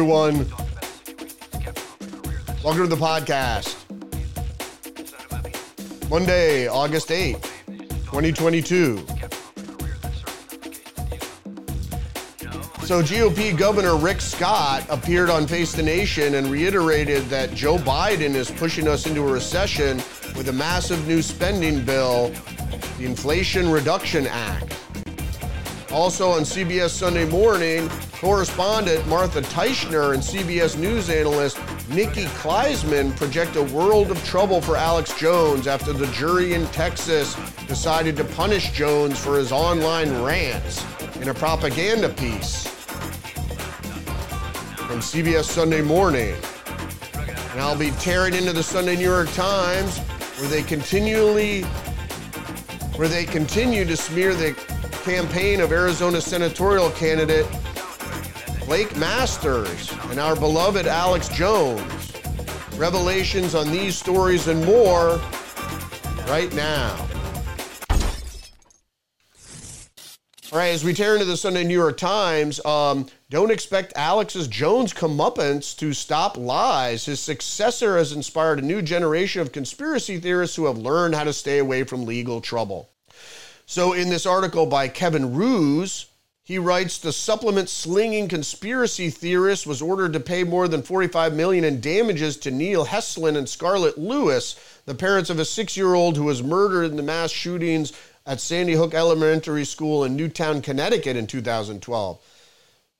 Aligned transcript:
everyone. 0.00 0.46
Welcome 2.64 2.84
to 2.84 2.86
the 2.86 2.96
podcast. 2.96 3.76
Monday, 6.08 6.68
August 6.68 7.10
8th, 7.10 7.42
2022. 8.06 8.96
So, 12.86 13.02
GOP 13.02 13.54
Governor 13.58 13.94
Rick 13.94 14.22
Scott 14.22 14.86
appeared 14.88 15.28
on 15.28 15.46
Face 15.46 15.72
the 15.72 15.82
Nation 15.82 16.36
and 16.36 16.46
reiterated 16.46 17.24
that 17.24 17.52
Joe 17.52 17.76
Biden 17.76 18.34
is 18.34 18.50
pushing 18.50 18.88
us 18.88 19.06
into 19.06 19.20
a 19.20 19.30
recession 19.30 19.98
with 20.34 20.48
a 20.48 20.52
massive 20.54 21.06
new 21.06 21.20
spending 21.20 21.84
bill, 21.84 22.32
the 22.96 23.04
Inflation 23.04 23.70
Reduction 23.70 24.26
Act. 24.26 24.74
Also 25.92 26.30
on 26.30 26.44
CBS 26.44 26.88
Sunday 26.88 27.26
Morning, 27.26 27.90
correspondent 28.20 29.06
Martha 29.08 29.40
Teichner 29.40 30.12
and 30.12 30.22
CBS 30.22 30.78
News 30.78 31.08
analyst 31.08 31.58
Nikki 31.88 32.26
Kleisman 32.26 33.16
project 33.16 33.56
a 33.56 33.62
world 33.62 34.10
of 34.10 34.22
trouble 34.24 34.60
for 34.60 34.76
Alex 34.76 35.18
Jones 35.18 35.66
after 35.66 35.94
the 35.94 36.06
jury 36.08 36.52
in 36.52 36.66
Texas 36.66 37.34
decided 37.66 38.18
to 38.18 38.24
punish 38.24 38.72
Jones 38.72 39.18
for 39.18 39.38
his 39.38 39.52
online 39.52 40.22
rants 40.22 40.84
in 41.22 41.30
a 41.30 41.34
propaganda 41.34 42.10
piece 42.10 42.66
from 44.76 45.00
CBS 45.00 45.44
Sunday 45.44 45.80
Morning. 45.80 46.36
And 47.52 47.60
I'll 47.60 47.78
be 47.78 47.90
tearing 47.92 48.34
into 48.34 48.52
the 48.52 48.62
Sunday 48.62 48.96
New 48.96 49.04
York 49.04 49.32
Times 49.32 49.96
where 50.38 50.50
they 50.50 50.62
continually 50.62 51.62
where 52.96 53.08
they 53.08 53.24
continue 53.24 53.86
to 53.86 53.96
smear 53.96 54.34
the 54.34 54.52
campaign 55.04 55.62
of 55.62 55.72
Arizona 55.72 56.20
senatorial 56.20 56.90
candidate 56.90 57.46
Blake 58.70 58.96
Masters 58.96 59.92
and 60.10 60.20
our 60.20 60.36
beloved 60.36 60.86
Alex 60.86 61.26
Jones. 61.26 62.12
Revelations 62.76 63.56
on 63.56 63.68
these 63.72 63.98
stories 63.98 64.46
and 64.46 64.64
more 64.64 65.20
right 66.28 66.54
now. 66.54 66.96
All 70.52 70.58
right, 70.60 70.68
as 70.68 70.84
we 70.84 70.94
tear 70.94 71.14
into 71.14 71.24
the 71.24 71.36
Sunday 71.36 71.64
New 71.64 71.74
York 71.74 71.98
Times, 71.98 72.64
um, 72.64 73.08
don't 73.28 73.50
expect 73.50 73.92
Alex's 73.96 74.46
Jones 74.46 74.94
comeuppance 74.94 75.76
to 75.78 75.92
stop 75.92 76.36
lies. 76.36 77.06
His 77.06 77.18
successor 77.18 77.98
has 77.98 78.12
inspired 78.12 78.60
a 78.60 78.64
new 78.64 78.82
generation 78.82 79.42
of 79.42 79.50
conspiracy 79.50 80.20
theorists 80.20 80.54
who 80.54 80.66
have 80.66 80.78
learned 80.78 81.16
how 81.16 81.24
to 81.24 81.32
stay 81.32 81.58
away 81.58 81.82
from 81.82 82.06
legal 82.06 82.40
trouble. 82.40 82.88
So, 83.66 83.94
in 83.94 84.10
this 84.10 84.26
article 84.26 84.66
by 84.66 84.86
Kevin 84.86 85.34
Roose, 85.34 86.06
he 86.42 86.58
writes 86.58 86.98
the 86.98 87.12
supplement 87.12 87.68
slinging 87.68 88.26
conspiracy 88.26 89.10
theorist 89.10 89.66
was 89.66 89.82
ordered 89.82 90.12
to 90.14 90.20
pay 90.20 90.42
more 90.42 90.68
than 90.68 90.82
45 90.82 91.34
million 91.34 91.64
in 91.64 91.80
damages 91.80 92.36
to 92.38 92.50
Neil 92.50 92.86
Heslin 92.86 93.36
and 93.36 93.48
Scarlett 93.48 93.98
Lewis, 93.98 94.56
the 94.86 94.94
parents 94.94 95.30
of 95.30 95.38
a 95.38 95.42
6-year-old 95.42 96.16
who 96.16 96.24
was 96.24 96.42
murdered 96.42 96.90
in 96.90 96.96
the 96.96 97.02
mass 97.02 97.30
shootings 97.30 97.92
at 98.26 98.40
Sandy 98.40 98.72
Hook 98.72 98.94
Elementary 98.94 99.64
School 99.64 100.02
in 100.02 100.16
Newtown, 100.16 100.62
Connecticut 100.62 101.16
in 101.16 101.26
2012. 101.26 102.18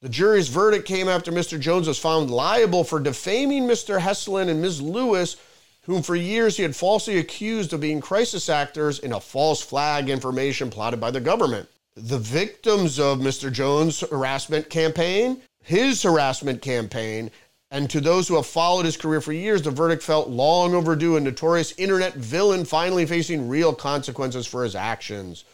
The 0.02 0.08
jury's 0.08 0.48
verdict 0.48 0.86
came 0.86 1.08
after 1.08 1.32
Mr. 1.32 1.58
Jones 1.58 1.88
was 1.88 1.98
found 1.98 2.30
liable 2.30 2.84
for 2.84 3.00
defaming 3.00 3.64
Mr. 3.64 4.00
Heslin 4.00 4.48
and 4.48 4.62
Ms. 4.62 4.80
Lewis, 4.80 5.36
whom 5.82 6.02
for 6.02 6.14
years 6.14 6.56
he 6.56 6.62
had 6.62 6.76
falsely 6.76 7.18
accused 7.18 7.72
of 7.72 7.80
being 7.80 8.00
crisis 8.00 8.48
actors 8.48 8.98
in 8.98 9.12
a 9.12 9.20
false 9.20 9.60
flag 9.62 10.08
information 10.08 10.70
plotted 10.70 11.00
by 11.00 11.10
the 11.10 11.20
government 11.20 11.68
the 12.02 12.18
victims 12.18 12.98
of 12.98 13.18
Mr. 13.18 13.52
Jones' 13.52 14.00
harassment 14.00 14.70
campaign, 14.70 15.40
his 15.62 16.02
harassment 16.02 16.62
campaign, 16.62 17.30
and 17.70 17.88
to 17.90 18.00
those 18.00 18.26
who 18.26 18.36
have 18.36 18.46
followed 18.46 18.84
his 18.84 18.96
career 18.96 19.20
for 19.20 19.32
years, 19.32 19.62
the 19.62 19.70
verdict 19.70 20.02
felt 20.02 20.28
long 20.28 20.74
overdue. 20.74 21.16
A 21.16 21.20
notorious 21.20 21.72
internet 21.78 22.14
villain 22.14 22.64
finally 22.64 23.06
facing 23.06 23.48
real 23.48 23.72
consequences 23.74 24.46
for 24.46 24.64
his 24.64 24.74
actions. 24.74 25.44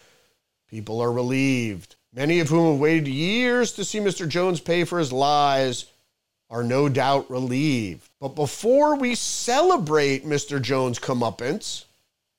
People 0.71 1.01
are 1.01 1.13
relieved. 1.13 1.97
Many 2.15 2.41
of 2.41 2.49
whom 2.49 2.73
have 2.73 2.81
waited 2.81 3.09
years 3.09 3.73
to 3.73 3.85
see 3.85 3.99
Mr. 4.01 4.27
Jones 4.27 4.61
pay 4.61 4.85
for 4.85 4.99
his 4.99 5.13
lies 5.13 5.87
are 6.49 6.63
no 6.63 6.89
doubt 6.89 7.31
relieved. 7.31 8.09
But 8.21 8.35
before 8.35 8.97
we 8.97 9.15
celebrate 9.15 10.25
Mr. 10.25 10.63
Jones' 10.63 10.99
comeuppance, 10.99 11.85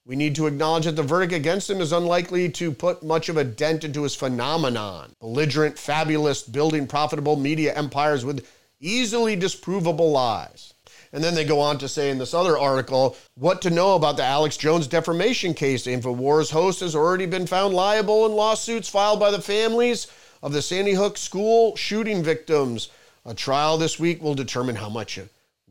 we 0.07 0.16
need 0.16 0.35
to 0.35 0.47
acknowledge 0.47 0.85
that 0.85 0.95
the 0.95 1.03
verdict 1.03 1.34
against 1.34 1.69
him 1.69 1.81
is 1.81 1.91
unlikely 1.91 2.50
to 2.50 2.72
put 2.72 3.03
much 3.03 3.28
of 3.28 3.35
a 3.35 3.44
dent 3.44 3.84
into 3.84 4.03
his 4.03 4.16
phenomenon. 4.16 5.12
Belligerent, 5.19 5.78
fabulous, 5.78 6.41
building 6.41 6.88
profitable 6.88 7.35
media 7.35 7.75
empires 7.75 8.23
with 8.23 8.47
easily 8.79 9.35
disprovable 9.35 10.09
lies. 10.09 10.73
And 11.12 11.22
then 11.22 11.35
they 11.35 11.44
go 11.44 11.59
on 11.59 11.78
to 11.79 11.90
say 11.90 12.09
in 12.09 12.19
this 12.19 12.34
other 12.34 12.57
article 12.57 13.17
what 13.35 13.62
to 13.63 13.69
know 13.69 13.96
about 13.96 14.16
the 14.16 14.23
Alex 14.23 14.56
Jones 14.56 14.88
defamation 14.88 15.53
case. 15.53 15.85
InfoWars 15.85 16.51
host 16.51 16.79
has 16.79 16.96
already 16.96 17.25
been 17.25 17.46
found 17.46 17.73
liable 17.73 18.25
in 18.25 18.31
lawsuits 18.31 18.88
filed 18.88 19.19
by 19.19 19.29
the 19.29 19.41
families 19.41 20.07
of 20.41 20.53
the 20.53 20.62
Sandy 20.62 20.94
Hook 20.94 21.17
school 21.17 21.75
shooting 21.75 22.23
victims. 22.23 22.90
A 23.25 23.34
trial 23.34 23.78
this 23.78 24.00
week 24.00 24.22
will 24.22 24.35
determine 24.35 24.78
how 24.78 24.88
much 24.88 25.19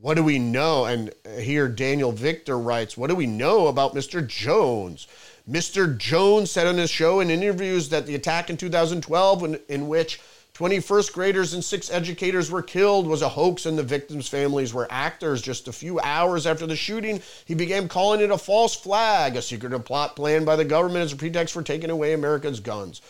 what 0.01 0.15
do 0.15 0.23
we 0.23 0.39
know? 0.39 0.85
And 0.85 1.13
here 1.39 1.69
Daniel 1.69 2.13
Victor 2.13 2.59
writes, 2.59 2.97
What 2.97 3.09
do 3.09 3.17
we 3.17 3.27
know 3.27 3.69
about 3.69 3.95
Mr. 3.95 4.27
Jones? 4.27 5.07
Mr. 5.49 5.97
Jones 5.97 6.51
said 6.51 6.67
on 6.67 6.77
his 6.77 6.91
show 6.91 7.21
in 7.21 7.31
interviews 7.31 7.89
that 7.89 8.07
the 8.07 8.15
attack 8.15 8.51
in 8.51 8.57
2012, 8.57 9.45
in, 9.45 9.61
in 9.69 9.89
which 9.89 10.21
21st 10.55 11.13
graders 11.13 11.55
and 11.55 11.65
six 11.65 11.91
educators 11.91 12.51
were 12.51 12.63
killed, 12.63 13.07
was 13.07 13.23
a 13.23 13.29
hoax 13.29 13.65
and 13.65 13.79
the 13.79 13.83
victims' 13.83 14.29
families 14.29 14.75
were 14.75 14.89
actors. 14.91 15.41
Just 15.41 15.69
a 15.69 15.73
few 15.73 16.01
hours 16.01 16.47
after 16.47 16.67
the 16.67 16.77
shooting, 16.77 17.23
he 17.45 17.55
began 17.55 17.89
calling 17.89 18.21
it 18.21 18.31
a 18.31 18.39
false 18.39 18.75
flag, 18.75 19.37
a 19.37 19.43
secretive 19.43 19.85
plot 19.85 20.17
planned 20.17 20.45
by 20.45 20.57
the 20.57 20.65
government 20.65 21.05
as 21.05 21.13
a 21.13 21.17
pretext 21.17 21.55
for 21.55 21.63
taking 21.63 21.91
away 21.91 22.13
Americans' 22.13 22.61
guns. 22.61 23.01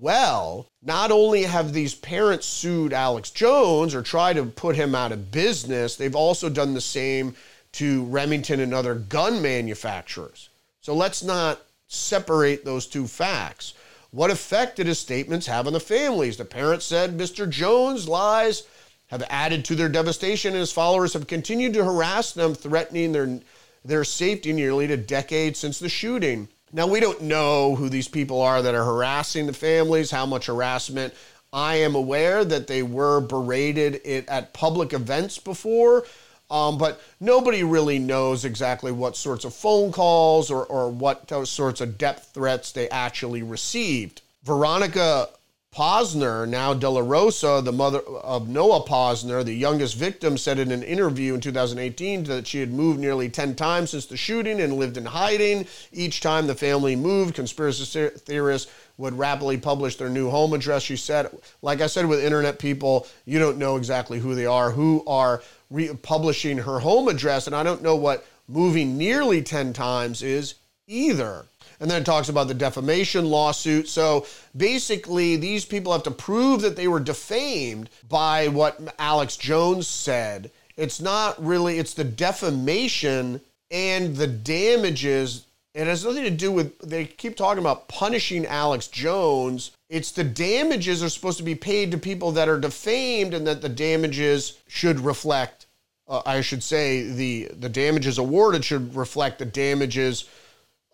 Well, 0.00 0.68
not 0.82 1.10
only 1.10 1.42
have 1.42 1.72
these 1.72 1.94
parents 1.94 2.46
sued 2.46 2.92
Alex 2.92 3.30
Jones 3.30 3.94
or 3.94 4.02
tried 4.02 4.34
to 4.34 4.46
put 4.46 4.76
him 4.76 4.94
out 4.94 5.12
of 5.12 5.30
business, 5.30 5.96
they've 5.96 6.14
also 6.14 6.48
done 6.48 6.74
the 6.74 6.80
same 6.80 7.34
to 7.72 8.04
Remington 8.04 8.60
and 8.60 8.74
other 8.74 8.94
gun 8.94 9.42
manufacturers. 9.42 10.48
So 10.80 10.94
let's 10.94 11.22
not 11.22 11.62
separate 11.88 12.64
those 12.64 12.86
two 12.86 13.06
facts. 13.06 13.74
What 14.10 14.30
effect 14.30 14.76
did 14.76 14.86
his 14.86 14.98
statements 14.98 15.46
have 15.46 15.66
on 15.66 15.72
the 15.72 15.80
families? 15.80 16.36
The 16.36 16.44
parents 16.44 16.84
said 16.84 17.16
Mr. 17.16 17.48
Jones' 17.48 18.08
lies 18.08 18.64
have 19.08 19.22
added 19.28 19.64
to 19.66 19.74
their 19.74 19.88
devastation, 19.88 20.52
and 20.52 20.60
his 20.60 20.72
followers 20.72 21.12
have 21.12 21.26
continued 21.26 21.74
to 21.74 21.84
harass 21.84 22.32
them, 22.32 22.54
threatening 22.54 23.12
their, 23.12 23.40
their 23.84 24.04
safety 24.04 24.52
nearly 24.52 24.90
a 24.92 24.96
decade 24.96 25.56
since 25.56 25.78
the 25.78 25.88
shooting. 25.88 26.48
Now, 26.72 26.86
we 26.86 27.00
don't 27.00 27.20
know 27.22 27.74
who 27.74 27.90
these 27.90 28.08
people 28.08 28.40
are 28.40 28.62
that 28.62 28.74
are 28.74 28.84
harassing 28.84 29.46
the 29.46 29.52
families, 29.52 30.10
how 30.10 30.24
much 30.24 30.46
harassment. 30.46 31.12
I 31.52 31.76
am 31.76 31.94
aware 31.94 32.46
that 32.46 32.66
they 32.66 32.82
were 32.82 33.20
berated 33.20 34.00
at 34.06 34.54
public 34.54 34.94
events 34.94 35.38
before, 35.38 36.06
um, 36.50 36.78
but 36.78 37.02
nobody 37.20 37.62
really 37.62 37.98
knows 37.98 38.46
exactly 38.46 38.90
what 38.90 39.16
sorts 39.16 39.44
of 39.44 39.52
phone 39.52 39.92
calls 39.92 40.50
or, 40.50 40.64
or 40.64 40.90
what 40.90 41.30
sorts 41.46 41.82
of 41.82 41.98
depth 41.98 42.30
threats 42.32 42.72
they 42.72 42.88
actually 42.88 43.42
received. 43.42 44.22
Veronica 44.44 45.28
Pozner, 45.74 46.46
now 46.46 46.74
De 46.74 46.86
La 46.86 47.00
Rosa, 47.00 47.62
the 47.64 47.72
mother 47.72 48.00
of 48.00 48.46
Noah 48.46 48.84
Pozner, 48.86 49.42
the 49.42 49.54
youngest 49.54 49.96
victim, 49.96 50.36
said 50.36 50.58
in 50.58 50.70
an 50.70 50.82
interview 50.82 51.32
in 51.32 51.40
2018 51.40 52.24
that 52.24 52.46
she 52.46 52.60
had 52.60 52.70
moved 52.70 53.00
nearly 53.00 53.30
10 53.30 53.54
times 53.54 53.88
since 53.90 54.04
the 54.04 54.18
shooting 54.18 54.60
and 54.60 54.74
lived 54.74 54.98
in 54.98 55.06
hiding. 55.06 55.66
Each 55.90 56.20
time 56.20 56.46
the 56.46 56.54
family 56.54 56.94
moved, 56.94 57.34
conspiracy 57.34 58.10
theorists 58.18 58.70
would 58.98 59.16
rapidly 59.16 59.56
publish 59.56 59.96
their 59.96 60.10
new 60.10 60.28
home 60.28 60.52
address. 60.52 60.82
She 60.82 60.96
said, 60.96 61.34
like 61.62 61.80
I 61.80 61.86
said 61.86 62.04
with 62.04 62.22
internet 62.22 62.58
people, 62.58 63.06
you 63.24 63.38
don't 63.38 63.56
know 63.56 63.76
exactly 63.76 64.18
who 64.18 64.34
they 64.34 64.44
are, 64.44 64.72
who 64.72 65.02
are 65.06 65.42
re- 65.70 65.94
publishing 66.02 66.58
her 66.58 66.80
home 66.80 67.08
address. 67.08 67.46
And 67.46 67.56
I 67.56 67.62
don't 67.62 67.82
know 67.82 67.96
what 67.96 68.26
moving 68.46 68.98
nearly 68.98 69.40
10 69.40 69.72
times 69.72 70.22
is 70.22 70.56
either. 70.86 71.46
And 71.82 71.90
then 71.90 72.00
it 72.00 72.04
talks 72.04 72.28
about 72.28 72.46
the 72.46 72.54
defamation 72.54 73.24
lawsuit. 73.24 73.88
So 73.88 74.24
basically, 74.56 75.34
these 75.34 75.64
people 75.64 75.90
have 75.90 76.04
to 76.04 76.12
prove 76.12 76.60
that 76.60 76.76
they 76.76 76.86
were 76.86 77.00
defamed 77.00 77.90
by 78.08 78.46
what 78.46 78.94
Alex 79.00 79.36
Jones 79.36 79.88
said. 79.88 80.52
It's 80.76 81.00
not 81.00 81.44
really, 81.44 81.80
it's 81.80 81.94
the 81.94 82.04
defamation 82.04 83.40
and 83.72 84.14
the 84.14 84.28
damages. 84.28 85.44
It 85.74 85.88
has 85.88 86.04
nothing 86.04 86.22
to 86.22 86.30
do 86.30 86.52
with, 86.52 86.78
they 86.78 87.04
keep 87.04 87.36
talking 87.36 87.60
about 87.60 87.88
punishing 87.88 88.46
Alex 88.46 88.86
Jones. 88.86 89.72
It's 89.90 90.12
the 90.12 90.22
damages 90.22 91.02
are 91.02 91.08
supposed 91.08 91.38
to 91.38 91.44
be 91.44 91.56
paid 91.56 91.90
to 91.90 91.98
people 91.98 92.30
that 92.32 92.48
are 92.48 92.60
defamed, 92.60 93.34
and 93.34 93.44
that 93.48 93.60
the 93.60 93.68
damages 93.68 94.60
should 94.68 95.00
reflect, 95.00 95.66
uh, 96.06 96.22
I 96.24 96.42
should 96.42 96.62
say, 96.62 97.02
the, 97.02 97.50
the 97.58 97.68
damages 97.68 98.18
awarded 98.18 98.64
should 98.64 98.94
reflect 98.94 99.40
the 99.40 99.46
damages 99.46 100.28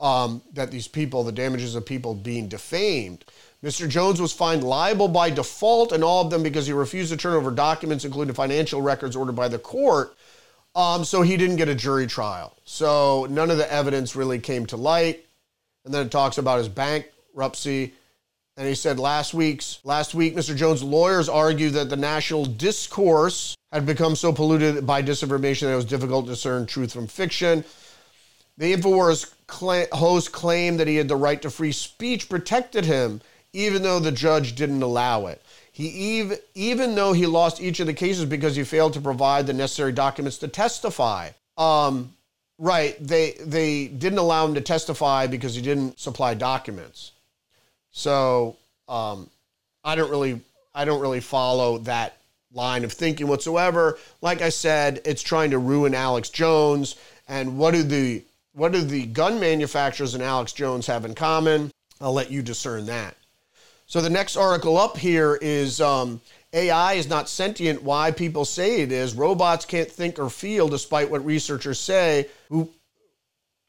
um, 0.00 0.42
that 0.52 0.70
these 0.70 0.88
people, 0.88 1.24
the 1.24 1.32
damages 1.32 1.74
of 1.74 1.84
people 1.84 2.14
being 2.14 2.48
defamed. 2.48 3.24
Mr. 3.62 3.88
Jones 3.88 4.20
was 4.20 4.32
fined 4.32 4.62
liable 4.62 5.08
by 5.08 5.30
default 5.30 5.90
and 5.92 6.04
all 6.04 6.24
of 6.24 6.30
them 6.30 6.42
because 6.42 6.66
he 6.66 6.72
refused 6.72 7.10
to 7.10 7.16
turn 7.16 7.34
over 7.34 7.50
documents, 7.50 8.04
including 8.04 8.34
financial 8.34 8.80
records 8.80 9.16
ordered 9.16 9.34
by 9.34 9.48
the 9.48 9.58
court. 9.58 10.16
Um, 10.76 11.04
so 11.04 11.22
he 11.22 11.36
didn't 11.36 11.56
get 11.56 11.68
a 11.68 11.74
jury 11.74 12.06
trial. 12.06 12.56
So 12.64 13.26
none 13.28 13.50
of 13.50 13.58
the 13.58 13.72
evidence 13.72 14.14
really 14.14 14.38
came 14.38 14.66
to 14.66 14.76
light. 14.76 15.24
And 15.84 15.92
then 15.92 16.06
it 16.06 16.12
talks 16.12 16.38
about 16.38 16.58
his 16.58 16.68
bankruptcy. 16.68 17.94
And 18.56 18.68
he 18.68 18.74
said 18.74 18.98
last 18.98 19.34
week's 19.34 19.80
last 19.84 20.14
week, 20.14 20.36
Mr. 20.36 20.54
Jones' 20.54 20.82
lawyers 20.82 21.28
argued 21.28 21.74
that 21.74 21.90
the 21.90 21.96
national 21.96 22.44
discourse 22.44 23.56
had 23.72 23.86
become 23.86 24.16
so 24.16 24.32
polluted 24.32 24.86
by 24.86 25.02
disinformation 25.02 25.62
that 25.62 25.72
it 25.72 25.76
was 25.76 25.84
difficult 25.84 26.26
to 26.26 26.32
discern 26.32 26.66
truth 26.66 26.92
from 26.92 27.06
fiction. 27.06 27.64
The 28.58 28.74
Infowars 28.74 29.32
host 29.92 30.32
claimed 30.32 30.80
that 30.80 30.88
he 30.88 30.96
had 30.96 31.08
the 31.08 31.16
right 31.16 31.40
to 31.42 31.48
free 31.48 31.72
speech 31.72 32.28
protected 32.28 32.84
him, 32.84 33.20
even 33.52 33.82
though 33.82 34.00
the 34.00 34.12
judge 34.12 34.56
didn't 34.56 34.82
allow 34.82 35.26
it. 35.26 35.40
He 35.70 35.86
even, 36.18 36.38
even 36.56 36.96
though 36.96 37.12
he 37.12 37.26
lost 37.26 37.62
each 37.62 37.78
of 37.78 37.86
the 37.86 37.94
cases 37.94 38.24
because 38.24 38.56
he 38.56 38.64
failed 38.64 38.94
to 38.94 39.00
provide 39.00 39.46
the 39.46 39.52
necessary 39.52 39.92
documents 39.92 40.38
to 40.38 40.48
testify. 40.48 41.30
Um, 41.56 42.14
right, 42.58 42.96
they 43.00 43.36
they 43.40 43.86
didn't 43.86 44.18
allow 44.18 44.44
him 44.44 44.54
to 44.54 44.60
testify 44.60 45.28
because 45.28 45.54
he 45.54 45.62
didn't 45.62 46.00
supply 46.00 46.34
documents. 46.34 47.12
So 47.92 48.56
um, 48.88 49.30
I 49.84 49.94
don't 49.94 50.10
really 50.10 50.40
I 50.74 50.84
don't 50.84 51.00
really 51.00 51.20
follow 51.20 51.78
that 51.78 52.16
line 52.52 52.82
of 52.82 52.92
thinking 52.92 53.28
whatsoever. 53.28 53.98
Like 54.20 54.42
I 54.42 54.48
said, 54.48 55.00
it's 55.04 55.22
trying 55.22 55.52
to 55.52 55.58
ruin 55.58 55.94
Alex 55.94 56.28
Jones. 56.28 56.96
And 57.28 57.56
what 57.58 57.72
do 57.74 57.82
the 57.82 58.24
what 58.52 58.72
do 58.72 58.82
the 58.82 59.06
gun 59.06 59.38
manufacturers 59.40 60.14
and 60.14 60.22
Alex 60.22 60.52
Jones 60.52 60.86
have 60.86 61.04
in 61.04 61.14
common? 61.14 61.70
I'll 62.00 62.12
let 62.12 62.30
you 62.30 62.42
discern 62.42 62.86
that. 62.86 63.16
So 63.86 64.00
the 64.00 64.10
next 64.10 64.36
article 64.36 64.76
up 64.76 64.98
here 64.98 65.38
is 65.40 65.80
um, 65.80 66.20
AI 66.52 66.94
is 66.94 67.08
not 67.08 67.28
sentient. 67.28 67.82
Why 67.82 68.10
people 68.10 68.44
say 68.44 68.82
it 68.82 68.92
is. 68.92 69.14
Robots 69.14 69.64
can't 69.64 69.90
think 69.90 70.18
or 70.18 70.28
feel, 70.28 70.68
despite 70.68 71.10
what 71.10 71.24
researchers 71.24 71.78
say. 71.78 72.28
Who, 72.50 72.70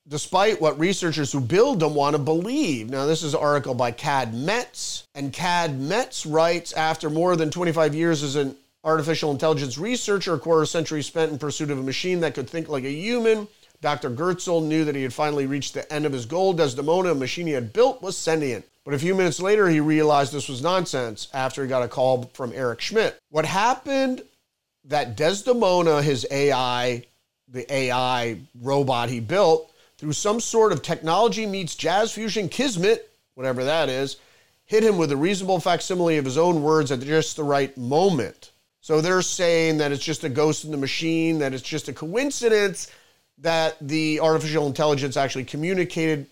despite 0.10 0.60
what 0.60 0.80
researchers 0.80 1.32
who 1.32 1.40
build 1.40 1.80
them 1.80 1.94
want 1.94 2.16
to 2.16 2.22
believe. 2.22 2.90
Now, 2.90 3.06
this 3.06 3.24
is 3.24 3.34
an 3.34 3.40
article 3.40 3.76
by 3.76 3.92
Cade 3.92 4.34
Metz, 4.34 5.04
and 5.14 5.32
Cade 5.32 5.80
Metz 5.80 6.26
writes 6.26 6.74
after 6.74 7.10
more 7.10 7.36
than 7.36 7.52
25 7.52 7.94
years 7.94 8.24
as 8.24 8.36
an 8.36 8.56
artificial 8.84 9.32
intelligence 9.32 9.78
researcher, 9.78 10.34
a 10.34 10.40
quarter 10.40 10.66
century 10.66 11.04
spent 11.04 11.32
in 11.32 11.38
pursuit 11.38 11.70
of 11.70 11.78
a 11.78 11.84
machine 11.84 12.22
that 12.22 12.34
could 12.34 12.50
think 12.50 12.68
like 12.70 12.86
a 12.86 12.92
human. 12.92 13.48
Dr. 13.82 14.10
Goertzel 14.10 14.64
knew 14.64 14.84
that 14.86 14.96
he 14.96 15.04
had 15.04 15.14
finally 15.14 15.46
reached 15.46 15.74
the 15.74 15.92
end 15.92 16.06
of 16.06 16.12
his 16.12 16.26
goal. 16.26 16.54
Desdemona, 16.54 17.12
a 17.12 17.16
machine 17.16 17.48
he 17.48 17.54
had 17.54 17.72
built, 17.72 18.02
was 18.02 18.18
sentient. 18.18 18.66
But 18.84 18.94
a 18.94 19.00
few 19.00 19.16
minutes 19.16 19.40
later, 19.40 19.70
he 19.70 19.80
realized 19.80 20.34
this 20.34 20.50
was 20.50 20.62
nonsense 20.62 21.28
after 21.34 21.64
he 21.64 21.70
got 21.70 21.84
a 21.84 21.88
call 21.88 22.30
from 22.34 22.52
Eric 22.54 22.82
Schmidt. 22.82 23.20
What 23.30 23.46
happened 23.46 24.24
that 24.86 25.16
Desdemona, 25.16 26.02
his 26.02 26.26
AI, 26.32 27.04
the 27.48 27.72
AI 27.74 28.40
robot 28.60 29.10
he 29.10 29.20
built, 29.20 29.72
through 29.98 30.14
some 30.14 30.40
sort 30.40 30.72
of 30.72 30.82
technology 30.82 31.46
meets 31.46 31.76
jazz 31.76 32.12
fusion 32.12 32.50
kismet, 32.50 33.10
whatever 33.36 33.64
that 33.64 33.90
is, 33.90 34.18
hit 34.66 34.84
him 34.84 34.98
with 34.98 35.12
a 35.12 35.18
reasonable 35.18 35.60
facsimile 35.60 36.18
of 36.18 36.26
his 36.26 36.38
own 36.38 36.64
words 36.64 36.92
at 36.92 37.02
just 37.02 37.36
the 37.36 37.44
right 37.44 37.76
moment. 37.78 38.52
So 38.82 39.02
they're 39.02 39.22
saying 39.22 39.78
that 39.78 39.92
it's 39.92 40.04
just 40.04 40.24
a 40.24 40.30
ghost 40.30 40.64
in 40.64 40.72
the 40.72 40.78
machine, 40.78 41.40
that 41.40 41.54
it's 41.54 41.64
just 41.64 41.90
a 41.90 41.94
coincidence 41.94 42.90
that 43.42 43.78
the 43.82 44.20
artificial 44.20 44.68
intelligence 44.68 45.18
actually 45.18 45.46
communicated 45.46 46.28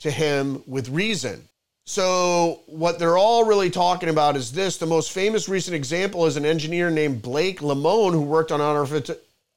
to 0.00 0.10
him 0.10 0.62
with 0.66 0.88
reason. 0.88 1.48
So, 1.86 2.62
what 2.66 2.98
they're 2.98 3.18
all 3.18 3.44
really 3.44 3.68
talking 3.68 4.08
about 4.08 4.36
is 4.36 4.52
this. 4.52 4.78
The 4.78 4.86
most 4.86 5.12
famous 5.12 5.50
recent 5.50 5.74
example 5.74 6.24
is 6.24 6.38
an 6.38 6.46
engineer 6.46 6.88
named 6.88 7.20
Blake 7.20 7.60
Lemoine 7.60 8.12
who 8.12 8.22
worked 8.22 8.52
on 8.52 8.60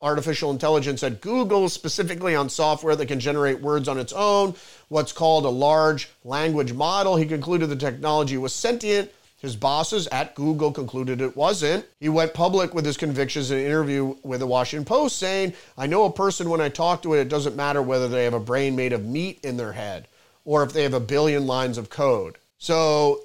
artificial 0.02 0.52
intelligence 0.52 1.04
at 1.04 1.22
Google, 1.22 1.70
specifically 1.70 2.36
on 2.36 2.50
software 2.50 2.98
that 2.98 3.06
can 3.06 3.22
generate 3.22 3.62
words 3.62 3.88
on 3.88 3.98
its 3.98 4.12
own, 4.12 4.56
what's 4.90 5.14
called 5.14 5.46
a 5.46 5.50
large 5.50 6.10
language 6.26 6.74
model. 6.74 7.16
He 7.16 7.26
concluded 7.26 7.68
the 7.68 7.78
technology 7.78 8.38
was 8.38 8.54
sentient. 8.54 9.10
His 9.40 9.56
bosses 9.56 10.08
at 10.08 10.34
Google 10.34 10.72
concluded 10.72 11.22
it 11.22 11.38
wasn't. 11.38 11.86
He 12.00 12.10
went 12.10 12.34
public 12.34 12.74
with 12.74 12.86
his 12.86 12.98
convictions 12.98 13.52
in 13.52 13.60
an 13.60 13.66
interview 13.66 14.16
with 14.24 14.40
the 14.40 14.48
Washington 14.48 14.84
Post, 14.84 15.18
saying, 15.18 15.54
I 15.78 15.86
know 15.86 16.06
a 16.06 16.12
person 16.12 16.50
when 16.50 16.60
I 16.60 16.70
talk 16.70 17.04
to 17.04 17.14
it, 17.14 17.20
it 17.22 17.30
doesn't 17.30 17.56
matter 17.56 17.82
whether 17.82 18.08
they 18.08 18.24
have 18.24 18.34
a 18.34 18.40
brain 18.40 18.76
made 18.76 18.94
of 18.94 19.06
meat 19.06 19.40
in 19.44 19.58
their 19.58 19.74
head 19.74 20.08
or 20.44 20.64
if 20.64 20.74
they 20.74 20.84
have 20.84 20.94
a 20.94 21.00
billion 21.00 21.46
lines 21.46 21.78
of 21.78 21.90
code. 21.90 22.38
So 22.58 23.22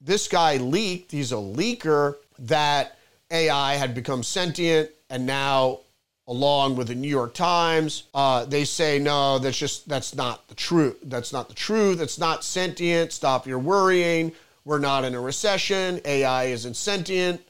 this 0.00 0.26
guy 0.26 0.56
leaked, 0.56 1.12
he's 1.12 1.30
a 1.30 1.36
leaker, 1.36 2.16
that 2.38 2.98
AI 3.30 3.74
had 3.74 3.94
become 3.94 4.22
sentient 4.22 4.90
and 5.08 5.24
now 5.24 5.80
along 6.26 6.76
with 6.76 6.88
the 6.88 6.94
New 6.94 7.08
York 7.08 7.34
Times, 7.34 8.04
uh, 8.14 8.44
they 8.46 8.64
say 8.64 8.98
no, 8.98 9.38
that's 9.38 9.58
just 9.58 9.88
that's 9.88 10.14
not 10.14 10.48
the 10.48 10.54
truth. 10.54 10.98
That's 11.04 11.32
not 11.32 11.48
the 11.48 11.54
truth. 11.54 12.00
It's 12.00 12.18
not 12.18 12.44
sentient. 12.44 13.12
Stop 13.12 13.46
your 13.46 13.58
worrying. 13.58 14.32
We're 14.64 14.78
not 14.78 15.04
in 15.04 15.14
a 15.14 15.20
recession. 15.20 16.00
AI 16.04 16.44
isn't 16.44 16.74
sentient. 16.74 17.40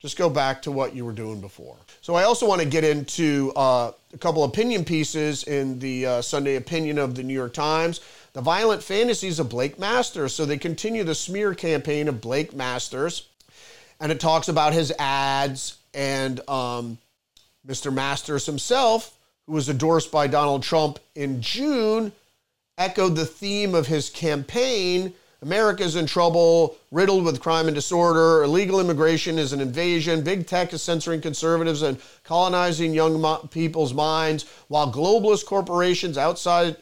Just 0.00 0.18
go 0.18 0.28
back 0.28 0.62
to 0.62 0.70
what 0.70 0.94
you 0.94 1.04
were 1.04 1.12
doing 1.12 1.40
before. 1.40 1.76
So 2.02 2.14
I 2.14 2.24
also 2.24 2.46
want 2.46 2.60
to 2.60 2.68
get 2.68 2.84
into 2.84 3.52
uh, 3.56 3.92
a 4.12 4.18
couple 4.18 4.44
opinion 4.44 4.84
pieces 4.84 5.44
in 5.44 5.78
the 5.78 6.06
uh, 6.06 6.22
Sunday 6.22 6.56
opinion 6.56 6.98
of 6.98 7.14
the 7.14 7.22
New 7.22 7.34
York 7.34 7.54
Times 7.54 8.00
the 8.34 8.40
violent 8.40 8.82
fantasies 8.82 9.38
of 9.38 9.48
Blake 9.48 9.78
Masters. 9.78 10.34
So 10.34 10.44
they 10.44 10.58
continue 10.58 11.04
the 11.04 11.14
smear 11.14 11.54
campaign 11.54 12.08
of 12.08 12.20
Blake 12.20 12.52
Masters, 12.52 13.28
and 14.00 14.12
it 14.12 14.20
talks 14.20 14.48
about 14.48 14.74
his 14.74 14.92
ads 14.98 15.78
and 15.94 16.46
um, 16.50 16.98
Mr. 17.66 17.92
Masters 17.94 18.44
himself, 18.44 19.16
who 19.46 19.52
was 19.52 19.68
endorsed 19.68 20.10
by 20.10 20.26
Donald 20.26 20.64
Trump 20.64 20.98
in 21.14 21.40
June, 21.40 22.12
echoed 22.76 23.14
the 23.14 23.24
theme 23.24 23.74
of 23.74 23.86
his 23.86 24.10
campaign. 24.10 25.14
America's 25.44 25.94
in 25.94 26.06
trouble, 26.06 26.74
riddled 26.90 27.22
with 27.22 27.38
crime 27.38 27.66
and 27.66 27.74
disorder. 27.74 28.42
Illegal 28.44 28.80
immigration 28.80 29.38
is 29.38 29.52
an 29.52 29.60
invasion. 29.60 30.22
Big 30.22 30.46
tech 30.46 30.72
is 30.72 30.82
censoring 30.82 31.20
conservatives 31.20 31.82
and 31.82 32.00
colonizing 32.24 32.94
young 32.94 33.20
mo- 33.20 33.46
people's 33.50 33.92
minds, 33.92 34.46
while 34.68 34.90
globalist 34.90 35.44
corporations 35.44 36.16
outside 36.16 36.76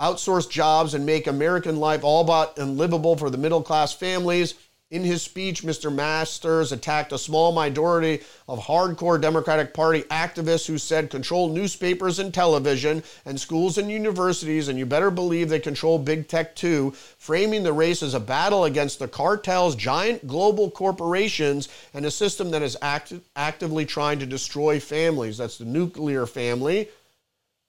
outsource 0.00 0.50
jobs 0.50 0.94
and 0.94 1.06
make 1.06 1.28
American 1.28 1.76
life 1.76 2.02
all 2.02 2.24
but 2.24 2.58
unlivable 2.58 3.16
for 3.16 3.30
the 3.30 3.38
middle 3.38 3.62
class 3.62 3.92
families. 3.92 4.54
In 4.90 5.04
his 5.04 5.20
speech, 5.20 5.64
Mr. 5.64 5.94
Masters 5.94 6.72
attacked 6.72 7.12
a 7.12 7.18
small 7.18 7.52
minority 7.52 8.22
of 8.48 8.58
hardcore 8.58 9.20
Democratic 9.20 9.74
Party 9.74 10.00
activists 10.04 10.66
who 10.66 10.78
said 10.78 11.10
control 11.10 11.50
newspapers 11.50 12.18
and 12.18 12.32
television 12.32 13.02
and 13.26 13.38
schools 13.38 13.76
and 13.76 13.90
universities, 13.90 14.66
and 14.66 14.78
you 14.78 14.86
better 14.86 15.10
believe 15.10 15.50
they 15.50 15.60
control 15.60 15.98
big 15.98 16.26
tech 16.26 16.56
too, 16.56 16.92
framing 17.18 17.64
the 17.64 17.72
race 17.72 18.02
as 18.02 18.14
a 18.14 18.20
battle 18.20 18.64
against 18.64 18.98
the 18.98 19.08
cartels, 19.08 19.76
giant 19.76 20.26
global 20.26 20.70
corporations, 20.70 21.68
and 21.92 22.06
a 22.06 22.10
system 22.10 22.50
that 22.52 22.62
is 22.62 22.74
act- 22.80 23.12
actively 23.36 23.84
trying 23.84 24.18
to 24.18 24.26
destroy 24.26 24.80
families. 24.80 25.36
That's 25.36 25.58
the 25.58 25.66
nuclear 25.66 26.24
family, 26.24 26.88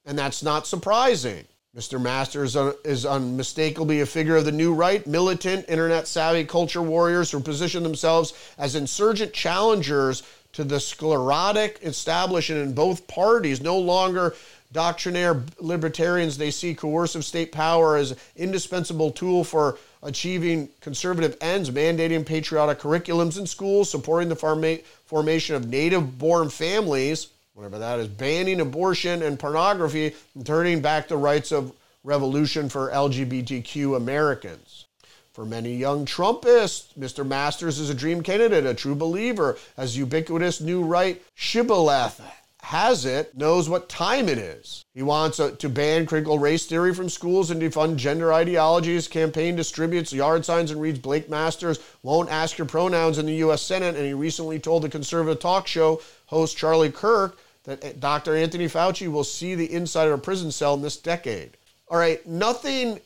and 0.05 0.17
that's 0.17 0.41
not 0.41 0.67
surprising. 0.67 1.45
Mr. 1.77 2.01
Masters 2.01 2.55
is 2.83 3.05
unmistakably 3.05 4.01
a 4.01 4.05
figure 4.05 4.35
of 4.35 4.43
the 4.43 4.51
new 4.51 4.73
right, 4.73 5.05
militant, 5.05 5.69
internet 5.69 6.07
savvy 6.07 6.43
culture 6.43 6.81
warriors 6.81 7.29
who 7.29 7.39
position 7.39 7.83
themselves 7.83 8.33
as 8.57 8.73
insurgent 8.73 9.33
challengers 9.33 10.23
to 10.51 10.63
the 10.63 10.79
sclerotic 10.79 11.77
establishment 11.83 12.59
in 12.63 12.73
both 12.73 13.05
parties. 13.05 13.61
No 13.61 13.77
longer 13.77 14.33
doctrinaire 14.71 15.43
libertarians, 15.59 16.39
they 16.39 16.49
see 16.49 16.73
coercive 16.73 17.23
state 17.23 17.51
power 17.51 17.97
as 17.97 18.11
an 18.11 18.17
indispensable 18.35 19.11
tool 19.11 19.43
for 19.43 19.77
achieving 20.01 20.69
conservative 20.81 21.37
ends, 21.39 21.69
mandating 21.69 22.25
patriotic 22.25 22.79
curriculums 22.79 23.37
in 23.37 23.45
schools, 23.45 23.91
supporting 23.91 24.27
the 24.27 24.81
formation 25.05 25.55
of 25.55 25.67
native 25.67 26.17
born 26.17 26.49
families 26.49 27.27
whatever 27.59 27.79
that 27.79 27.99
is, 27.99 28.07
banning 28.07 28.61
abortion 28.61 29.21
and 29.21 29.37
pornography 29.37 30.15
and 30.33 30.45
turning 30.45 30.81
back 30.81 31.09
the 31.09 31.17
rights 31.17 31.51
of 31.51 31.73
revolution 32.05 32.69
for 32.69 32.89
LGBTQ 32.89 33.97
Americans. 33.97 34.85
For 35.33 35.43
many 35.45 35.75
young 35.75 36.05
Trumpists, 36.05 36.93
Mr. 36.97 37.27
Masters 37.27 37.77
is 37.77 37.89
a 37.89 37.93
dream 37.93 38.23
candidate, 38.23 38.65
a 38.65 38.73
true 38.73 38.95
believer, 38.95 39.57
as 39.75 39.97
ubiquitous 39.97 40.61
new 40.61 40.83
right 40.83 41.21
shibboleth 41.35 42.21
has 42.61 43.03
it, 43.03 43.35
knows 43.35 43.67
what 43.67 43.89
time 43.89 44.29
it 44.29 44.37
is. 44.37 44.85
He 44.93 45.01
wants 45.01 45.39
a, 45.39 45.51
to 45.55 45.67
ban 45.67 46.05
critical 46.05 46.39
race 46.39 46.65
theory 46.65 46.93
from 46.93 47.09
schools 47.09 47.51
and 47.51 47.61
defund 47.61 47.97
gender 47.97 48.31
ideologies. 48.31 49.07
Campaign 49.07 49.57
distributes 49.57 50.13
yard 50.13 50.45
signs 50.45 50.71
and 50.71 50.81
reads 50.81 50.99
Blake 50.99 51.29
Masters 51.29 51.79
won't 52.03 52.29
ask 52.29 52.57
your 52.57 52.67
pronouns 52.67 53.17
in 53.17 53.25
the 53.25 53.35
U.S. 53.35 53.61
Senate. 53.61 53.95
And 53.95 54.05
he 54.05 54.13
recently 54.13 54.59
told 54.59 54.83
the 54.83 54.89
conservative 54.89 55.41
talk 55.41 55.67
show 55.67 56.01
host 56.27 56.57
Charlie 56.57 56.91
Kirk 56.91 57.37
that 57.69 57.83
eh, 57.85 57.93
Dr. 57.99 58.35
Anthony 58.35 58.65
Fauci 58.65 59.09
will 59.09 59.23
see 59.23 59.55
the 59.55 59.71
inside 59.71 60.07
of 60.07 60.13
a 60.13 60.17
prison 60.17 60.51
cell 60.51 60.73
in 60.73 60.81
this 60.81 60.97
decade. 60.97 61.57
All 61.87 61.97
right, 61.97 62.25
nothing 62.27 62.99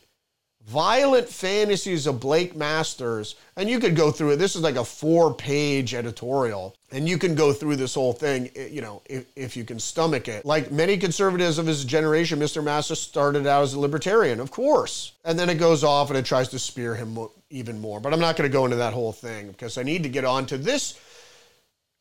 Violent 0.66 1.28
Fantasies 1.28 2.08
of 2.08 2.22
Blake 2.22 2.56
Masters. 2.56 3.36
And 3.58 3.70
you 3.70 3.80
could 3.80 3.98
go 3.98 4.12
through 4.12 4.32
it. 4.32 4.36
This 4.38 4.56
is 4.56 4.62
like 4.62 4.78
a 4.78 4.86
four 4.86 5.34
page 5.34 5.94
editorial. 5.94 6.74
And 6.92 7.08
you 7.08 7.18
can 7.18 7.36
go 7.36 7.52
through 7.52 7.76
this 7.76 7.94
whole 7.94 8.14
thing, 8.14 8.50
eh, 8.56 8.68
you 8.68 8.82
know, 8.82 9.02
if, 9.06 9.26
if 9.36 9.58
you 9.58 9.66
can 9.66 9.78
stomach 9.78 10.30
it. 10.30 10.46
Like 10.46 10.72
many 10.72 10.98
conservatives 10.98 11.58
of 11.58 11.68
his 11.68 11.84
generation, 11.84 12.40
Mr. 12.40 12.64
Masters 12.64 13.02
started 13.02 13.46
out 13.46 13.64
as 13.64 13.74
a 13.74 13.80
libertarian, 13.80 14.40
of 14.40 14.52
course. 14.52 15.12
And 15.26 15.38
then 15.38 15.50
it 15.50 15.56
goes 15.56 15.84
off 15.84 16.10
and 16.10 16.18
it 16.18 16.26
tries 16.26 16.48
to 16.50 16.60
spear 16.60 16.96
him 16.96 17.18
even 17.50 17.82
more. 17.82 18.00
But 18.00 18.14
I'm 18.14 18.22
not 18.22 18.38
going 18.38 18.50
to 18.50 18.54
go 18.54 18.64
into 18.64 18.78
that 18.78 18.94
whole 18.94 19.12
thing 19.12 19.50
because 19.50 19.78
I 19.78 19.84
need 19.84 20.04
to 20.04 20.10
get 20.10 20.24
on 20.24 20.46
to 20.46 20.58
this 20.58 20.98